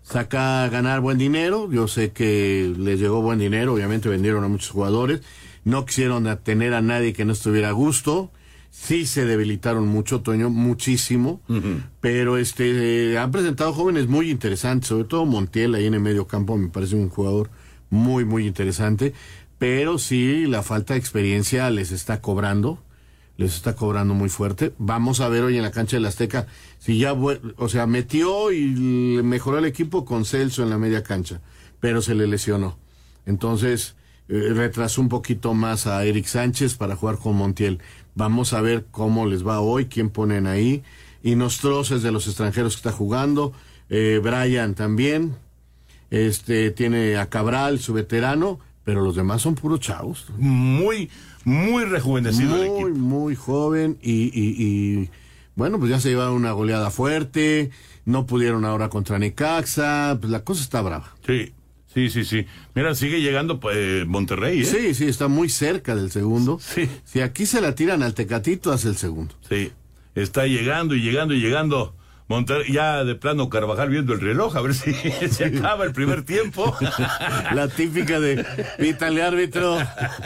[0.02, 1.68] saca a ganar buen dinero.
[1.72, 5.22] Yo sé que les llegó buen dinero, obviamente vendieron a muchos jugadores.
[5.64, 8.30] No quisieron tener a nadie que no estuviera a gusto.
[8.70, 11.40] Sí se debilitaron mucho, Toño, muchísimo.
[12.00, 16.56] Pero este han presentado jóvenes muy interesantes, sobre todo Montiel ahí en el medio campo,
[16.56, 17.50] me parece un jugador
[17.88, 19.12] muy, muy interesante.
[19.58, 22.78] Pero sí, la falta de experiencia les está cobrando
[23.40, 24.74] les está cobrando muy fuerte.
[24.76, 26.46] Vamos a ver hoy en la cancha del Azteca
[26.78, 28.66] si ya, o sea, metió y
[29.24, 31.40] mejoró el equipo con Celso en la media cancha,
[31.80, 32.76] pero se le lesionó.
[33.24, 33.94] Entonces,
[34.28, 37.78] eh, retrasó un poquito más a Eric Sánchez para jugar con Montiel.
[38.14, 40.82] Vamos a ver cómo les va hoy, quién ponen ahí.
[41.22, 43.54] Y Nostros es de los extranjeros que está jugando.
[43.88, 45.34] Eh, Brian también.
[46.10, 50.26] Este tiene a Cabral, su veterano, pero los demás son puros chavos.
[50.36, 51.08] Muy,
[51.44, 52.88] muy rejuvenecido muy, el equipo.
[52.90, 55.10] Muy joven y, y,
[55.54, 57.70] bueno, pues ya se llevaron una goleada fuerte,
[58.04, 61.14] no pudieron ahora contra Necaxa, pues la cosa está brava.
[61.26, 61.52] Sí,
[61.92, 62.46] sí, sí, sí.
[62.74, 64.64] Mira, sigue llegando pues, Monterrey, ¿eh?
[64.64, 66.58] Sí, sí, está muy cerca del segundo.
[66.60, 66.88] Sí.
[67.04, 69.34] Si aquí se la tiran al Tecatito, hace el segundo.
[69.48, 69.72] Sí,
[70.14, 71.94] está llegando y llegando y llegando.
[72.30, 74.92] Monterrey, ya de plano Carvajal viendo el reloj, a ver si
[75.30, 76.76] se acaba el primer tiempo.
[77.52, 78.46] La típica de
[78.78, 79.76] pítale árbitro.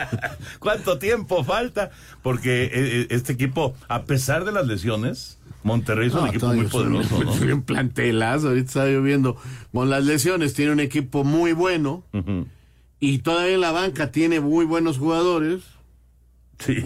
[0.59, 1.93] ¿Cuánto tiempo falta?
[2.23, 6.67] Porque eh, eh, este equipo, a pesar de las lesiones, Monterrey es un equipo muy
[6.67, 7.25] poderoso.
[7.25, 7.33] ¿no?
[7.33, 9.39] Un plantelazo, ahorita está lloviendo.
[9.73, 12.05] Con las lesiones tiene un equipo muy bueno
[13.01, 15.63] y todavía en la banca tiene muy buenos jugadores.
[16.59, 16.85] Sí.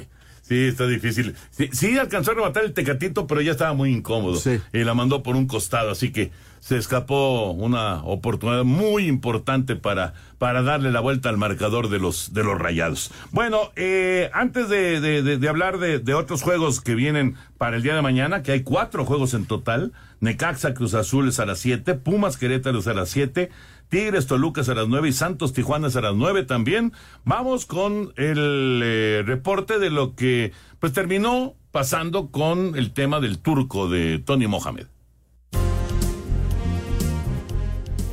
[0.48, 1.34] Sí, está difícil.
[1.72, 4.40] Sí, alcanzó a rematar el tecatito, pero ya estaba muy incómodo.
[4.72, 6.30] Y la mandó por un costado, así que
[6.60, 12.32] se escapó una oportunidad muy importante para, para darle la vuelta al marcador de los,
[12.32, 13.10] de los rayados.
[13.30, 17.94] Bueno, eh, antes de, de, hablar de, de, otros juegos que vienen para el día
[17.94, 21.94] de mañana, que hay cuatro juegos en total, Necaxa Cruz Azul es a las siete,
[21.94, 23.50] Pumas Querétaro es a las siete,
[23.88, 26.92] Tigres Tolucas a las nueve y Santos Tijuana a las nueve también.
[27.24, 33.38] Vamos con el eh, reporte de lo que pues terminó pasando con el tema del
[33.38, 34.86] turco de Tony Mohamed.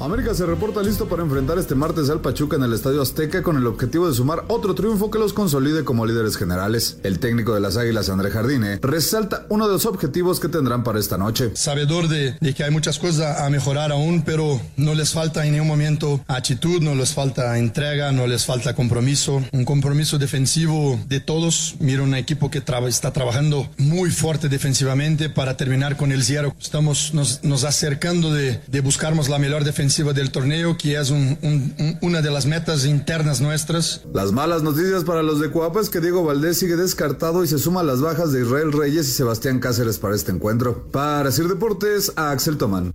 [0.02, 3.56] América se reporta listo para enfrentar este martes al Pachuca en el Estadio Azteca con
[3.56, 6.98] el objetivo de sumar otro triunfo que los consolide como líderes generales.
[7.04, 11.00] El técnico de las Águilas, André Jardine, resalta uno de los objetivos que tendrán para
[11.00, 11.52] esta noche.
[11.56, 15.54] Sabedor de, de, que hay muchas cosas a mejorar aún, pero no les falta en
[15.54, 19.42] ningún momento actitud, no les falta entrega, no les falta compromiso.
[19.54, 21.76] Un compromiso defensivo de todos.
[21.80, 26.54] Mira un equipo que tra está trabajando muy fuerte defensivamente para terminar con el cierre.
[26.62, 31.38] Estamos nos, nos acercando de, de buscarmos la mejor defensiva del torneo, que es un,
[31.44, 34.04] un, una de las metas internas nuestras.
[34.12, 37.60] Las malas noticias para los de Coapa es que Diego Valdés sigue descartado y se
[37.60, 40.88] suma a las bajas de Israel Reyes y Sebastián Cáceres para este encuentro.
[40.92, 42.94] Para Sir Deportes, a Axel Tomán.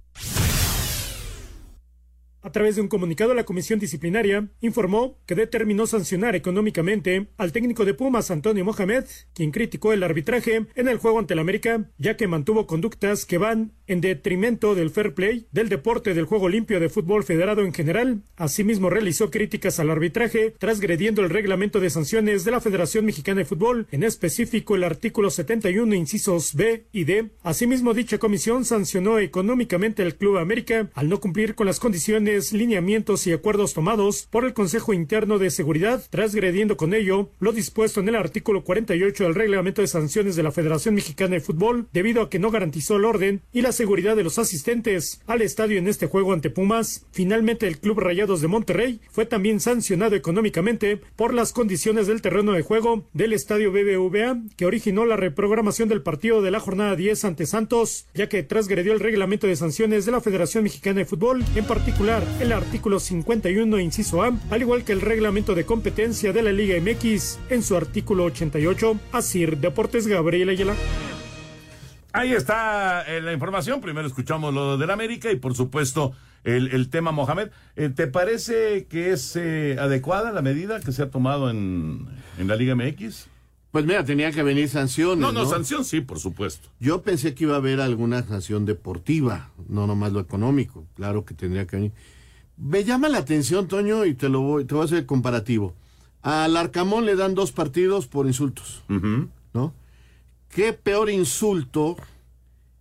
[2.43, 7.85] A través de un comunicado, la Comisión Disciplinaria informó que determinó sancionar económicamente al técnico
[7.85, 12.17] de Pumas, Antonio Mohamed, quien criticó el arbitraje en el juego ante el América, ya
[12.17, 16.79] que mantuvo conductas que van en detrimento del fair play, del deporte del juego limpio
[16.79, 18.23] de fútbol federado en general.
[18.37, 23.47] Asimismo, realizó críticas al arbitraje, transgrediendo el reglamento de sanciones de la Federación Mexicana de
[23.47, 27.31] Fútbol, en específico el artículo 71, incisos B y D.
[27.43, 33.27] Asimismo, dicha comisión sancionó económicamente al Club América al no cumplir con las condiciones lineamientos
[33.27, 38.09] y acuerdos tomados por el Consejo Interno de Seguridad, transgrediendo con ello lo dispuesto en
[38.09, 42.31] el artículo 48 del Reglamento de Sanciones de la Federación Mexicana de Fútbol, debido a
[42.31, 46.07] que no garantizó el orden y la seguridad de los asistentes al estadio en este
[46.07, 47.07] juego ante Pumas.
[47.13, 52.53] Finalmente, el Club Rayados de Monterrey fue también sancionado económicamente por las condiciones del terreno
[52.53, 57.25] de juego del estadio BBVA, que originó la reprogramación del partido de la jornada 10
[57.25, 61.43] ante Santos, ya que transgredió el reglamento de sanciones de la Federación Mexicana de Fútbol,
[61.55, 66.43] en particular el artículo 51, inciso A, al igual que el reglamento de competencia de
[66.43, 69.01] la Liga MX en su artículo 88.
[69.13, 70.75] Asir Deportes Gabriel Ayala.
[72.13, 73.81] Ahí está eh, la información.
[73.81, 76.13] Primero escuchamos lo del América y por supuesto
[76.45, 77.51] el, el tema Mohamed.
[77.77, 82.07] Eh, ¿Te parece que es eh, adecuada la medida que se ha tomado en,
[82.39, 83.27] en la Liga MX?
[83.71, 85.19] Pues mira, tenía que venir sanciones.
[85.19, 86.69] No, no, sanción sí, por supuesto.
[86.81, 90.85] Yo pensé que iba a haber alguna sanción deportiva, no nomás lo económico.
[90.97, 91.93] Claro que tendría que venir.
[92.57, 95.75] Me llama la atención, Toño, y te lo voy, te voy a hacer comparativo.
[96.23, 98.83] Al Arcamón le dan dos partidos por insultos.
[100.51, 101.97] ¿Qué peor insulto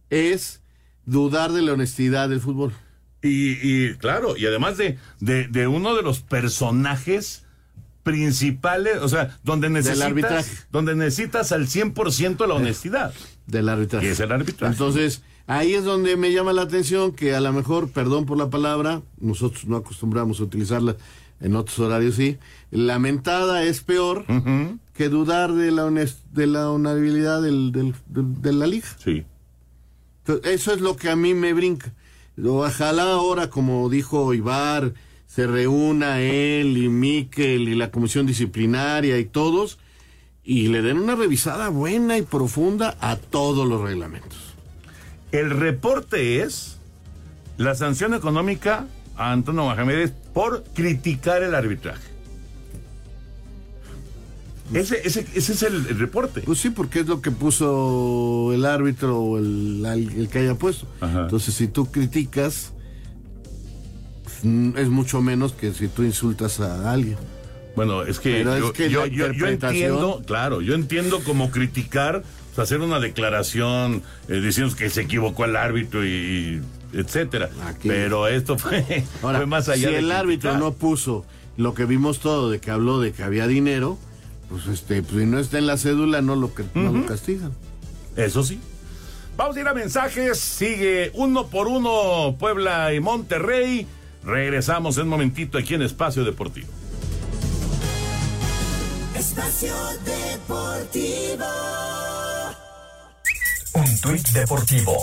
[0.09, 0.61] es
[1.05, 2.74] dudar de la honestidad del fútbol?
[3.22, 7.45] Y, y claro, y además de, de, de uno de los personajes
[8.03, 10.51] principales, o sea, donde necesitas, arbitraje.
[10.72, 13.13] donde necesitas al 100% la honestidad.
[13.45, 14.07] Del arbitraje.
[14.07, 14.72] Y es el arbitraje.
[14.72, 18.49] Entonces, ahí es donde me llama la atención que a lo mejor, perdón por la
[18.49, 20.95] palabra, nosotros no acostumbramos a utilizarla
[21.41, 22.38] en otros horarios, sí,
[22.72, 24.26] la mentada es peor
[25.10, 28.88] dudar de la, honest de la honorabilidad del, del, del- de la liga.
[29.03, 29.26] Sí.
[30.20, 31.93] Entonces, eso es lo que a mí me brinca.
[32.43, 34.93] Ojalá ahora, como dijo Ibar,
[35.28, 39.78] se reúna él y Miquel y la comisión disciplinaria y todos
[40.43, 44.38] y le den una revisada buena y profunda a todos los reglamentos.
[45.32, 46.78] El reporte es
[47.57, 52.01] la sanción económica a Antonio Mohamed por criticar el arbitraje.
[54.74, 56.41] Ese, ese, ese es el, el reporte.
[56.41, 60.88] Pues sí, porque es lo que puso el árbitro o el, el que haya puesto.
[61.01, 62.74] Entonces, si tú criticas,
[64.43, 67.17] mm, es mucho menos que si tú insultas a alguien.
[67.76, 71.49] Bueno, es que, Pero yo, es que yo- yo- yo entiendo, claro, yo entiendo como
[71.51, 76.61] criticar, o sea, hacer una declaración eh, diciendo que se equivocó el árbitro y,
[76.93, 77.49] etcétera.
[77.84, 81.26] Pero esto fue, Ahora, fue más allá si de el árbitro no puso
[81.57, 83.97] lo que vimos todo de que habló de que había dinero,
[84.50, 87.52] pues este, pues si no está en la cédula no lo, que- no lo castigan.
[88.16, 88.60] Eso sí.
[89.38, 90.38] Vamos a ir a mensajes.
[90.39, 93.88] Sigue uno por uno Puebla y Monterrey.
[94.24, 96.68] Regresamos en un momentito aquí en Espacio Deportivo.
[99.16, 99.74] Espacio
[100.06, 101.45] Deportivo.
[103.76, 104.93] Un tuit deportivo.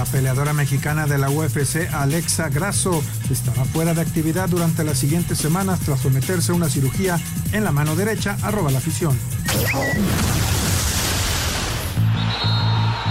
[0.00, 5.36] La peleadora mexicana de la UFC, Alexa Grasso, estará fuera de actividad durante las siguientes
[5.36, 7.20] semanas tras someterse a una cirugía
[7.52, 9.14] en la mano derecha, arroba la afición.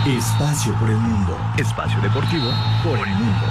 [0.08, 1.38] Espacio por el mundo.
[1.60, 2.52] Espacio deportivo
[2.84, 3.46] por el mundo.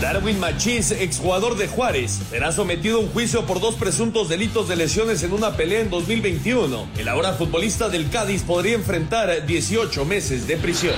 [0.00, 4.76] Darwin Machís, exjugador de Juárez, será sometido a un juicio por dos presuntos delitos de
[4.76, 6.88] lesiones en una pelea en 2021.
[6.96, 10.96] El ahora futbolista del Cádiz podría enfrentar 18 meses de prisión.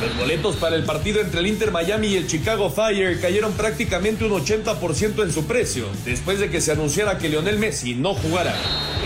[0.00, 4.24] Los boletos para el partido entre el Inter Miami y el Chicago Fire cayeron prácticamente
[4.24, 8.54] un 80% en su precio, después de que se anunciara que Lionel Messi no jugará.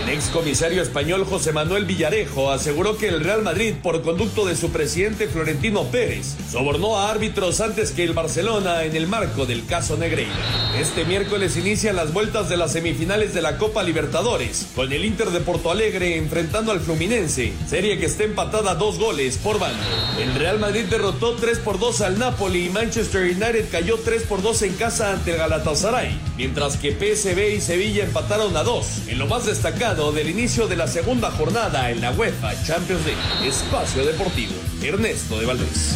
[0.03, 4.55] El ex comisario español José Manuel Villarejo aseguró que el Real Madrid, por conducto de
[4.55, 9.65] su presidente Florentino Pérez, sobornó a árbitros antes que el Barcelona en el marco del
[9.65, 10.31] caso Negreira.
[10.79, 15.31] Este miércoles inician las vueltas de las semifinales de la Copa Libertadores, con el Inter
[15.31, 19.83] de Porto Alegre enfrentando al Fluminense, serie que está empatada dos goles por bando.
[20.19, 24.41] El Real Madrid derrotó 3 por 2 al Napoli y Manchester United cayó 3 por
[24.41, 29.19] 2 en casa ante el Galatasaray, mientras que PSV y Sevilla empataron a 2, en
[29.19, 33.47] lo más destacado del inicio de la segunda jornada en la UEFA Champions League.
[33.47, 35.95] Espacio Deportivo, Ernesto de Valdés.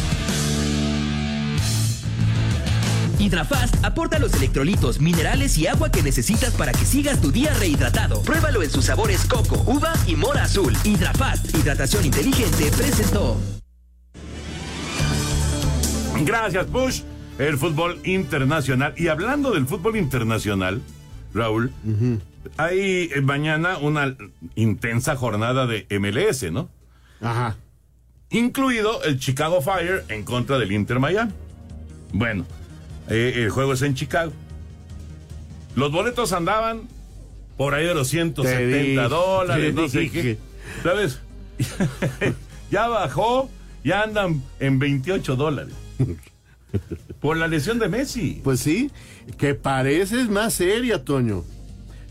[3.18, 8.22] Hidrafast aporta los electrolitos, minerales y agua que necesitas para que sigas tu día rehidratado.
[8.22, 10.76] Pruébalo en sus sabores coco, uva y mora azul.
[10.84, 13.57] Hidrafast, hidratación inteligente, presentó.
[16.24, 17.02] Gracias, Bush.
[17.38, 18.94] El fútbol internacional.
[18.96, 20.82] Y hablando del fútbol internacional,
[21.32, 21.72] Raúl,
[22.56, 24.16] hay eh, mañana una
[24.56, 26.68] intensa jornada de MLS, ¿no?
[27.20, 27.56] Ajá.
[28.30, 31.32] Incluido el Chicago Fire en contra del Inter Miami.
[32.12, 32.44] Bueno,
[33.08, 34.32] eh, el juego es en Chicago.
[35.76, 36.88] Los boletos andaban
[37.56, 40.22] por ahí de los 170 dije, dólares, no sé dije.
[40.22, 40.38] qué.
[40.82, 41.20] ¿Sabes?
[42.70, 43.48] ya bajó,
[43.84, 45.74] ya andan en 28 dólares.
[47.20, 48.40] Por la lesión de Messi.
[48.44, 48.90] Pues sí,
[49.38, 51.44] que parece es más seria, Toño.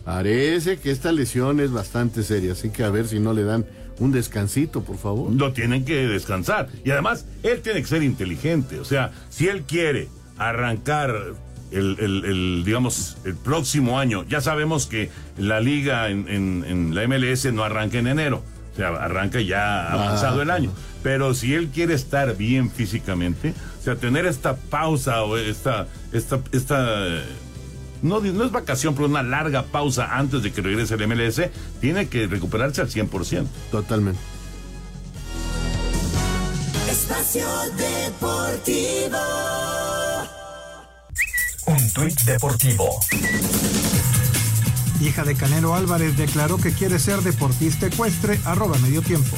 [0.03, 3.65] Parece que esta lesión es bastante seria, así que a ver si no le dan
[3.99, 5.31] un descansito, por favor.
[5.33, 6.69] Lo tienen que descansar.
[6.85, 8.79] Y además, él tiene que ser inteligente.
[8.79, 10.07] O sea, si él quiere
[10.37, 11.13] arrancar
[11.71, 16.95] el, el- el, digamos, el próximo año, ya sabemos que la liga en, en- en
[16.95, 18.43] la MLS no arranca en enero.
[18.73, 20.43] O sea, arranca ya avanzado Ah.
[20.43, 20.71] el año.
[21.03, 23.53] Pero si él quiere estar bien físicamente,
[23.87, 27.23] sea, tener esta pausa o esta, esta, esta
[28.01, 31.41] no, no es vacación, pero una larga pausa antes de que regrese el MLS,
[31.79, 33.45] tiene que recuperarse al 100%.
[33.71, 34.19] Totalmente.
[36.89, 39.17] Espacio Deportivo.
[41.67, 42.99] Un tuit deportivo.
[45.01, 49.35] Hija de Canelo Álvarez declaró que quiere ser deportista ecuestre, arroba medio tiempo.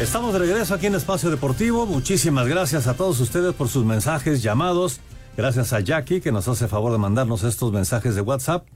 [0.00, 1.86] Estamos de regreso aquí en Espacio Deportivo.
[1.86, 5.00] Muchísimas gracias a todos ustedes por sus mensajes, llamados.
[5.38, 8.66] Gracias a Jackie que nos hace favor de mandarnos estos mensajes de WhatsApp.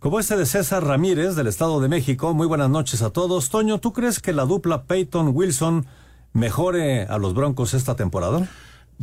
[0.00, 2.34] Como este de César Ramírez del Estado de México.
[2.34, 3.48] Muy buenas noches a todos.
[3.48, 5.86] Toño, ¿tú crees que la dupla Peyton Wilson
[6.32, 8.48] mejore a los Broncos esta temporada?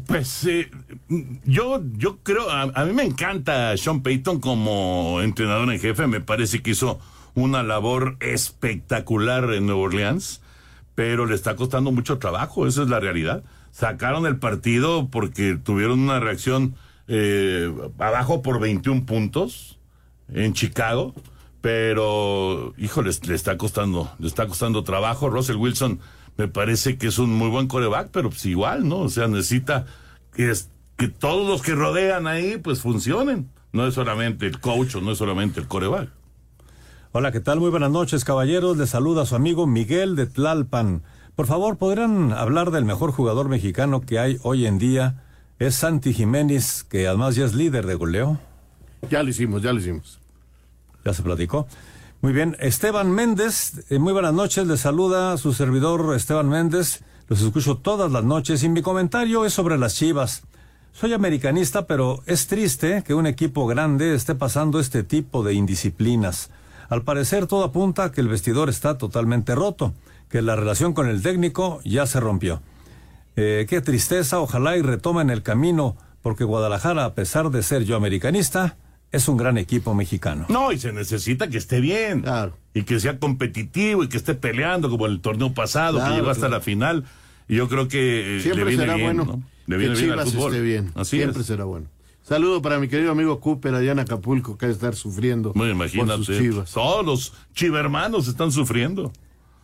[0.06, 0.70] Pues eh,
[1.46, 6.20] yo, yo creo, a, a mí me encanta Sean Payton como entrenador en jefe, me
[6.20, 7.00] parece que hizo
[7.36, 10.42] una labor espectacular en Nueva Orleans,
[10.96, 13.44] pero le está costando mucho trabajo, esa es la realidad.
[13.72, 16.76] Sacaron el partido porque tuvieron una reacción
[17.08, 19.80] eh, abajo por 21 puntos
[20.32, 21.14] en Chicago,
[21.62, 25.30] pero híjole, le está costando, le está costando trabajo.
[25.30, 26.00] Russell Wilson
[26.38, 29.00] me parece que es un muy buen coreback, pero pues igual, ¿no?
[29.00, 29.86] O sea, necesita
[30.34, 33.50] que, es- que todos los que rodean ahí pues funcionen.
[33.72, 36.10] No es solamente el coach o no es solamente el coreback.
[37.16, 37.60] Hola, ¿qué tal?
[37.60, 38.76] Muy buenas noches, caballeros.
[38.76, 41.04] Les saluda su amigo Miguel de Tlalpan.
[41.36, 45.24] Por favor, ¿podrán hablar del mejor jugador mexicano que hay hoy en día?
[45.60, 48.40] Es Santi Jiménez, que además ya es líder de goleo.
[49.12, 50.20] Ya lo hicimos, ya lo hicimos.
[51.06, 51.68] Ya se platicó.
[52.22, 57.42] Muy bien, Esteban Méndez, eh, muy buenas noches, les saluda su servidor Esteban Méndez, los
[57.42, 60.42] escucho todas las noches y mi comentario es sobre las Chivas.
[60.94, 66.50] Soy americanista, pero es triste que un equipo grande esté pasando este tipo de indisciplinas.
[66.94, 69.96] Al parecer todo apunta a que el vestidor está totalmente roto,
[70.30, 72.62] que la relación con el técnico ya se rompió.
[73.36, 77.96] Eh, qué tristeza, ojalá y retomen el camino, porque Guadalajara, a pesar de ser yo
[77.96, 78.78] americanista,
[79.12, 80.46] es un gran equipo mexicano.
[80.50, 82.26] No, y se necesita que esté bien.
[82.76, 86.30] Y que sea competitivo y que esté peleando como el torneo pasado, Claro, que llegó
[86.30, 86.54] hasta claro.
[86.58, 87.06] la final.
[87.48, 89.44] Y yo creo que eh, Siempre le viene será bien, bueno ¿no?
[89.66, 90.52] Le que bien al Chivas fútbol.
[90.54, 90.92] esté bien.
[90.94, 91.48] Así Siempre es.
[91.48, 91.88] será bueno.
[92.24, 95.78] Saludo para mi querido amigo Cooper allá en Acapulco, que ha de estar sufriendo Bueno,
[95.78, 96.38] por sus imagínate.
[96.40, 96.72] chivas.
[96.72, 99.12] Todos los chivermanos están sufriendo.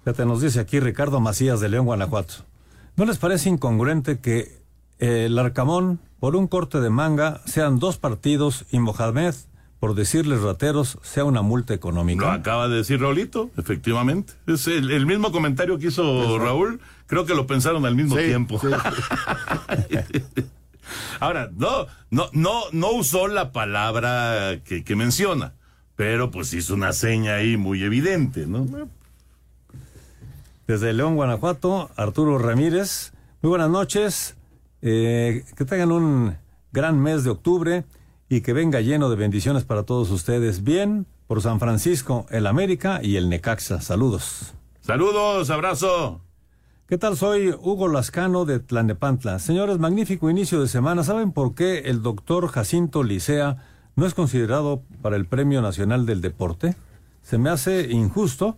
[0.03, 2.33] Fíjate, nos dice aquí Ricardo Macías de León, Guanajuato.
[2.97, 4.61] ¿No les parece incongruente que
[4.99, 9.33] eh, el Arcamón, por un corte de manga, sean dos partidos y Mohamed,
[9.79, 12.25] por decirles rateros, sea una multa económica?
[12.25, 14.33] Lo acaba de decir Raulito, efectivamente.
[14.47, 16.81] Es el, el mismo comentario que hizo Raúl.
[17.07, 18.59] Creo que lo pensaron al mismo Sí, tiempo.
[18.59, 18.67] sí.
[21.19, 25.53] Ahora, no, no, no, no usó la palabra que, que menciona,
[25.95, 28.67] pero pues hizo una seña ahí muy evidente, ¿no?
[30.67, 33.11] Desde León, Guanajuato, Arturo Ramírez.
[33.41, 34.35] Muy buenas noches.
[34.81, 36.37] Eh, que tengan un
[36.71, 37.85] gran mes de octubre
[38.29, 40.63] y que venga lleno de bendiciones para todos ustedes.
[40.63, 43.81] Bien, por San Francisco, el América y el Necaxa.
[43.81, 44.53] Saludos.
[44.81, 46.21] Saludos, abrazo.
[46.89, 47.15] ¿Qué tal?
[47.17, 49.37] Soy Hugo Lascano de Tlanepantla.
[49.37, 51.03] Señores, magnífico inicio de semana.
[51.03, 53.57] ¿Saben por qué el doctor Jacinto Licea
[53.95, 56.75] no es considerado para el Premio Nacional del Deporte?
[57.21, 58.57] Se me hace injusto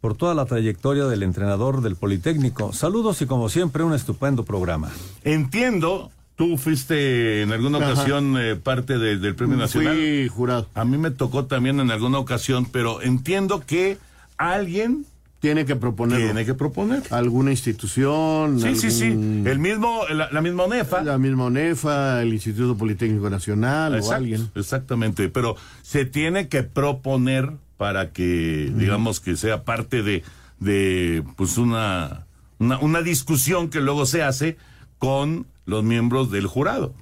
[0.00, 2.72] por toda la trayectoria del entrenador del Politécnico.
[2.72, 4.90] Saludos y como siempre un estupendo programa.
[5.24, 7.92] Entiendo, tú fuiste en alguna Ajá.
[7.92, 10.28] ocasión eh, parte de- del Premio Fui Nacional.
[10.30, 10.66] jurado.
[10.74, 13.98] A mí me tocó también en alguna ocasión, pero entiendo que
[14.38, 15.04] alguien
[15.40, 19.06] tiene que proponer tiene que proponer alguna institución Sí, sí, sí.
[19.06, 21.02] El mismo, la, la misma ONEFA.
[21.02, 27.52] la misma ONEFA el Instituto Politécnico Nacional o alguien Exactamente, pero se tiene que proponer
[27.76, 30.24] para que, digamos, que sea parte de,
[30.58, 32.26] de pues una,
[32.58, 34.56] una, una discusión que luego se hace
[34.98, 36.92] con los miembros del jurado.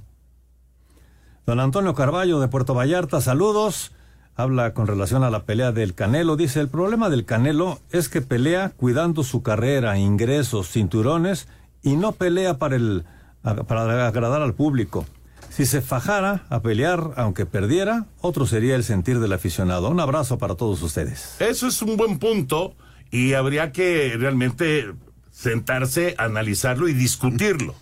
[1.47, 3.93] Don Antonio Carballo de Puerto Vallarta, saludos.
[4.39, 6.37] Habla con relación a la pelea del Canelo.
[6.37, 11.49] Dice, el problema del Canelo es que pelea cuidando su carrera, ingresos, cinturones
[11.83, 13.05] y no pelea para, el,
[13.43, 15.07] para agradar al público.
[15.49, 19.89] Si se fajara a pelear, aunque perdiera, otro sería el sentir del aficionado.
[19.89, 21.37] Un abrazo para todos ustedes.
[21.41, 22.75] Eso es un buen punto
[23.11, 24.93] y habría que realmente
[25.31, 27.75] sentarse, analizarlo y discutirlo.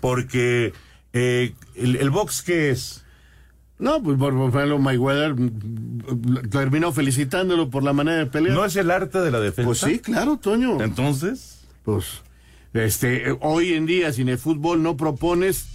[0.00, 0.72] Porque
[1.12, 2.98] eh, el, el box que es...
[3.82, 5.34] no pues por ejemplo Mayweather
[6.50, 9.66] terminó felicitándolo por la manera de pelear ¿No es el arte de la defensa?
[9.66, 12.22] pues sí claro Toño entonces pues
[12.74, 15.66] este hoy en día sin el fútbol no propones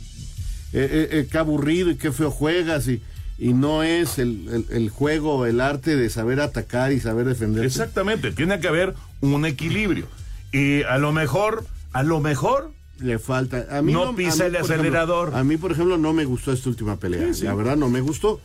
[0.74, 3.02] eh, eh, eh, qué aburrido y qué feo juegas y
[3.40, 7.66] y no es el, el- el juego, el arte de saber atacar y saber defender.
[7.66, 10.08] Exactamente, tiene que haber un equilibrio.
[10.52, 13.66] Y a lo mejor, a lo mejor, le falta.
[13.70, 15.36] A mí no, a pisa mí, el ejemplo, acelerador.
[15.36, 17.28] a mí, por ejemplo, no me gustó esta última pelea.
[17.34, 17.46] Sí, sí.
[17.46, 18.40] La verdad, no me gustó.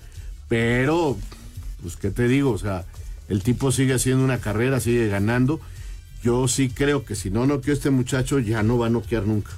[0.48, 1.16] Pero,
[1.82, 2.50] pues, ¿qué te digo?
[2.50, 2.84] O sea,
[3.28, 5.60] el tipo sigue haciendo una carrera, sigue ganando.
[6.22, 9.50] Yo sí creo que si no noqueó este muchacho, ya no va a noquear nunca.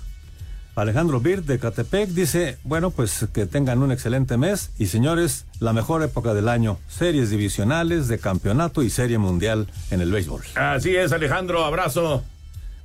[0.77, 5.73] Alejandro Bir de Catepec dice, bueno, pues que tengan un excelente mes y señores, la
[5.73, 10.43] mejor época del año, series divisionales de campeonato y serie mundial en el béisbol.
[10.57, 12.25] así es, Alejandro, abrazo.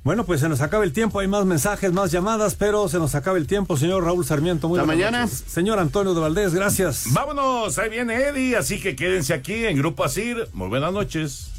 [0.02, 3.14] Bueno, pues se nos acaba el tiempo, hay más mensajes, más llamadas, pero se nos
[3.14, 4.66] acaba el tiempo, señor Raúl Sarmiento.
[4.66, 5.24] Muy Hasta buenas mañana.
[5.26, 5.44] noches.
[5.46, 7.04] Señor Antonio de Valdés, gracias.
[7.12, 10.48] Vámonos, ahí viene Eddie, así que quédense aquí en Grupo Asir.
[10.54, 11.50] Muy buenas noches.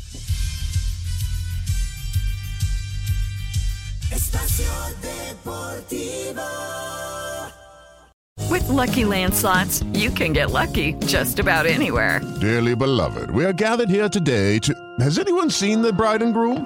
[4.12, 4.66] Espacio
[5.02, 6.42] Deportivo.
[8.50, 12.22] With Lucky Land slots, you can get lucky just about anywhere.
[12.42, 14.74] Dearly beloved, we are gathered here today to.
[15.00, 16.66] Has anyone seen the bride and groom?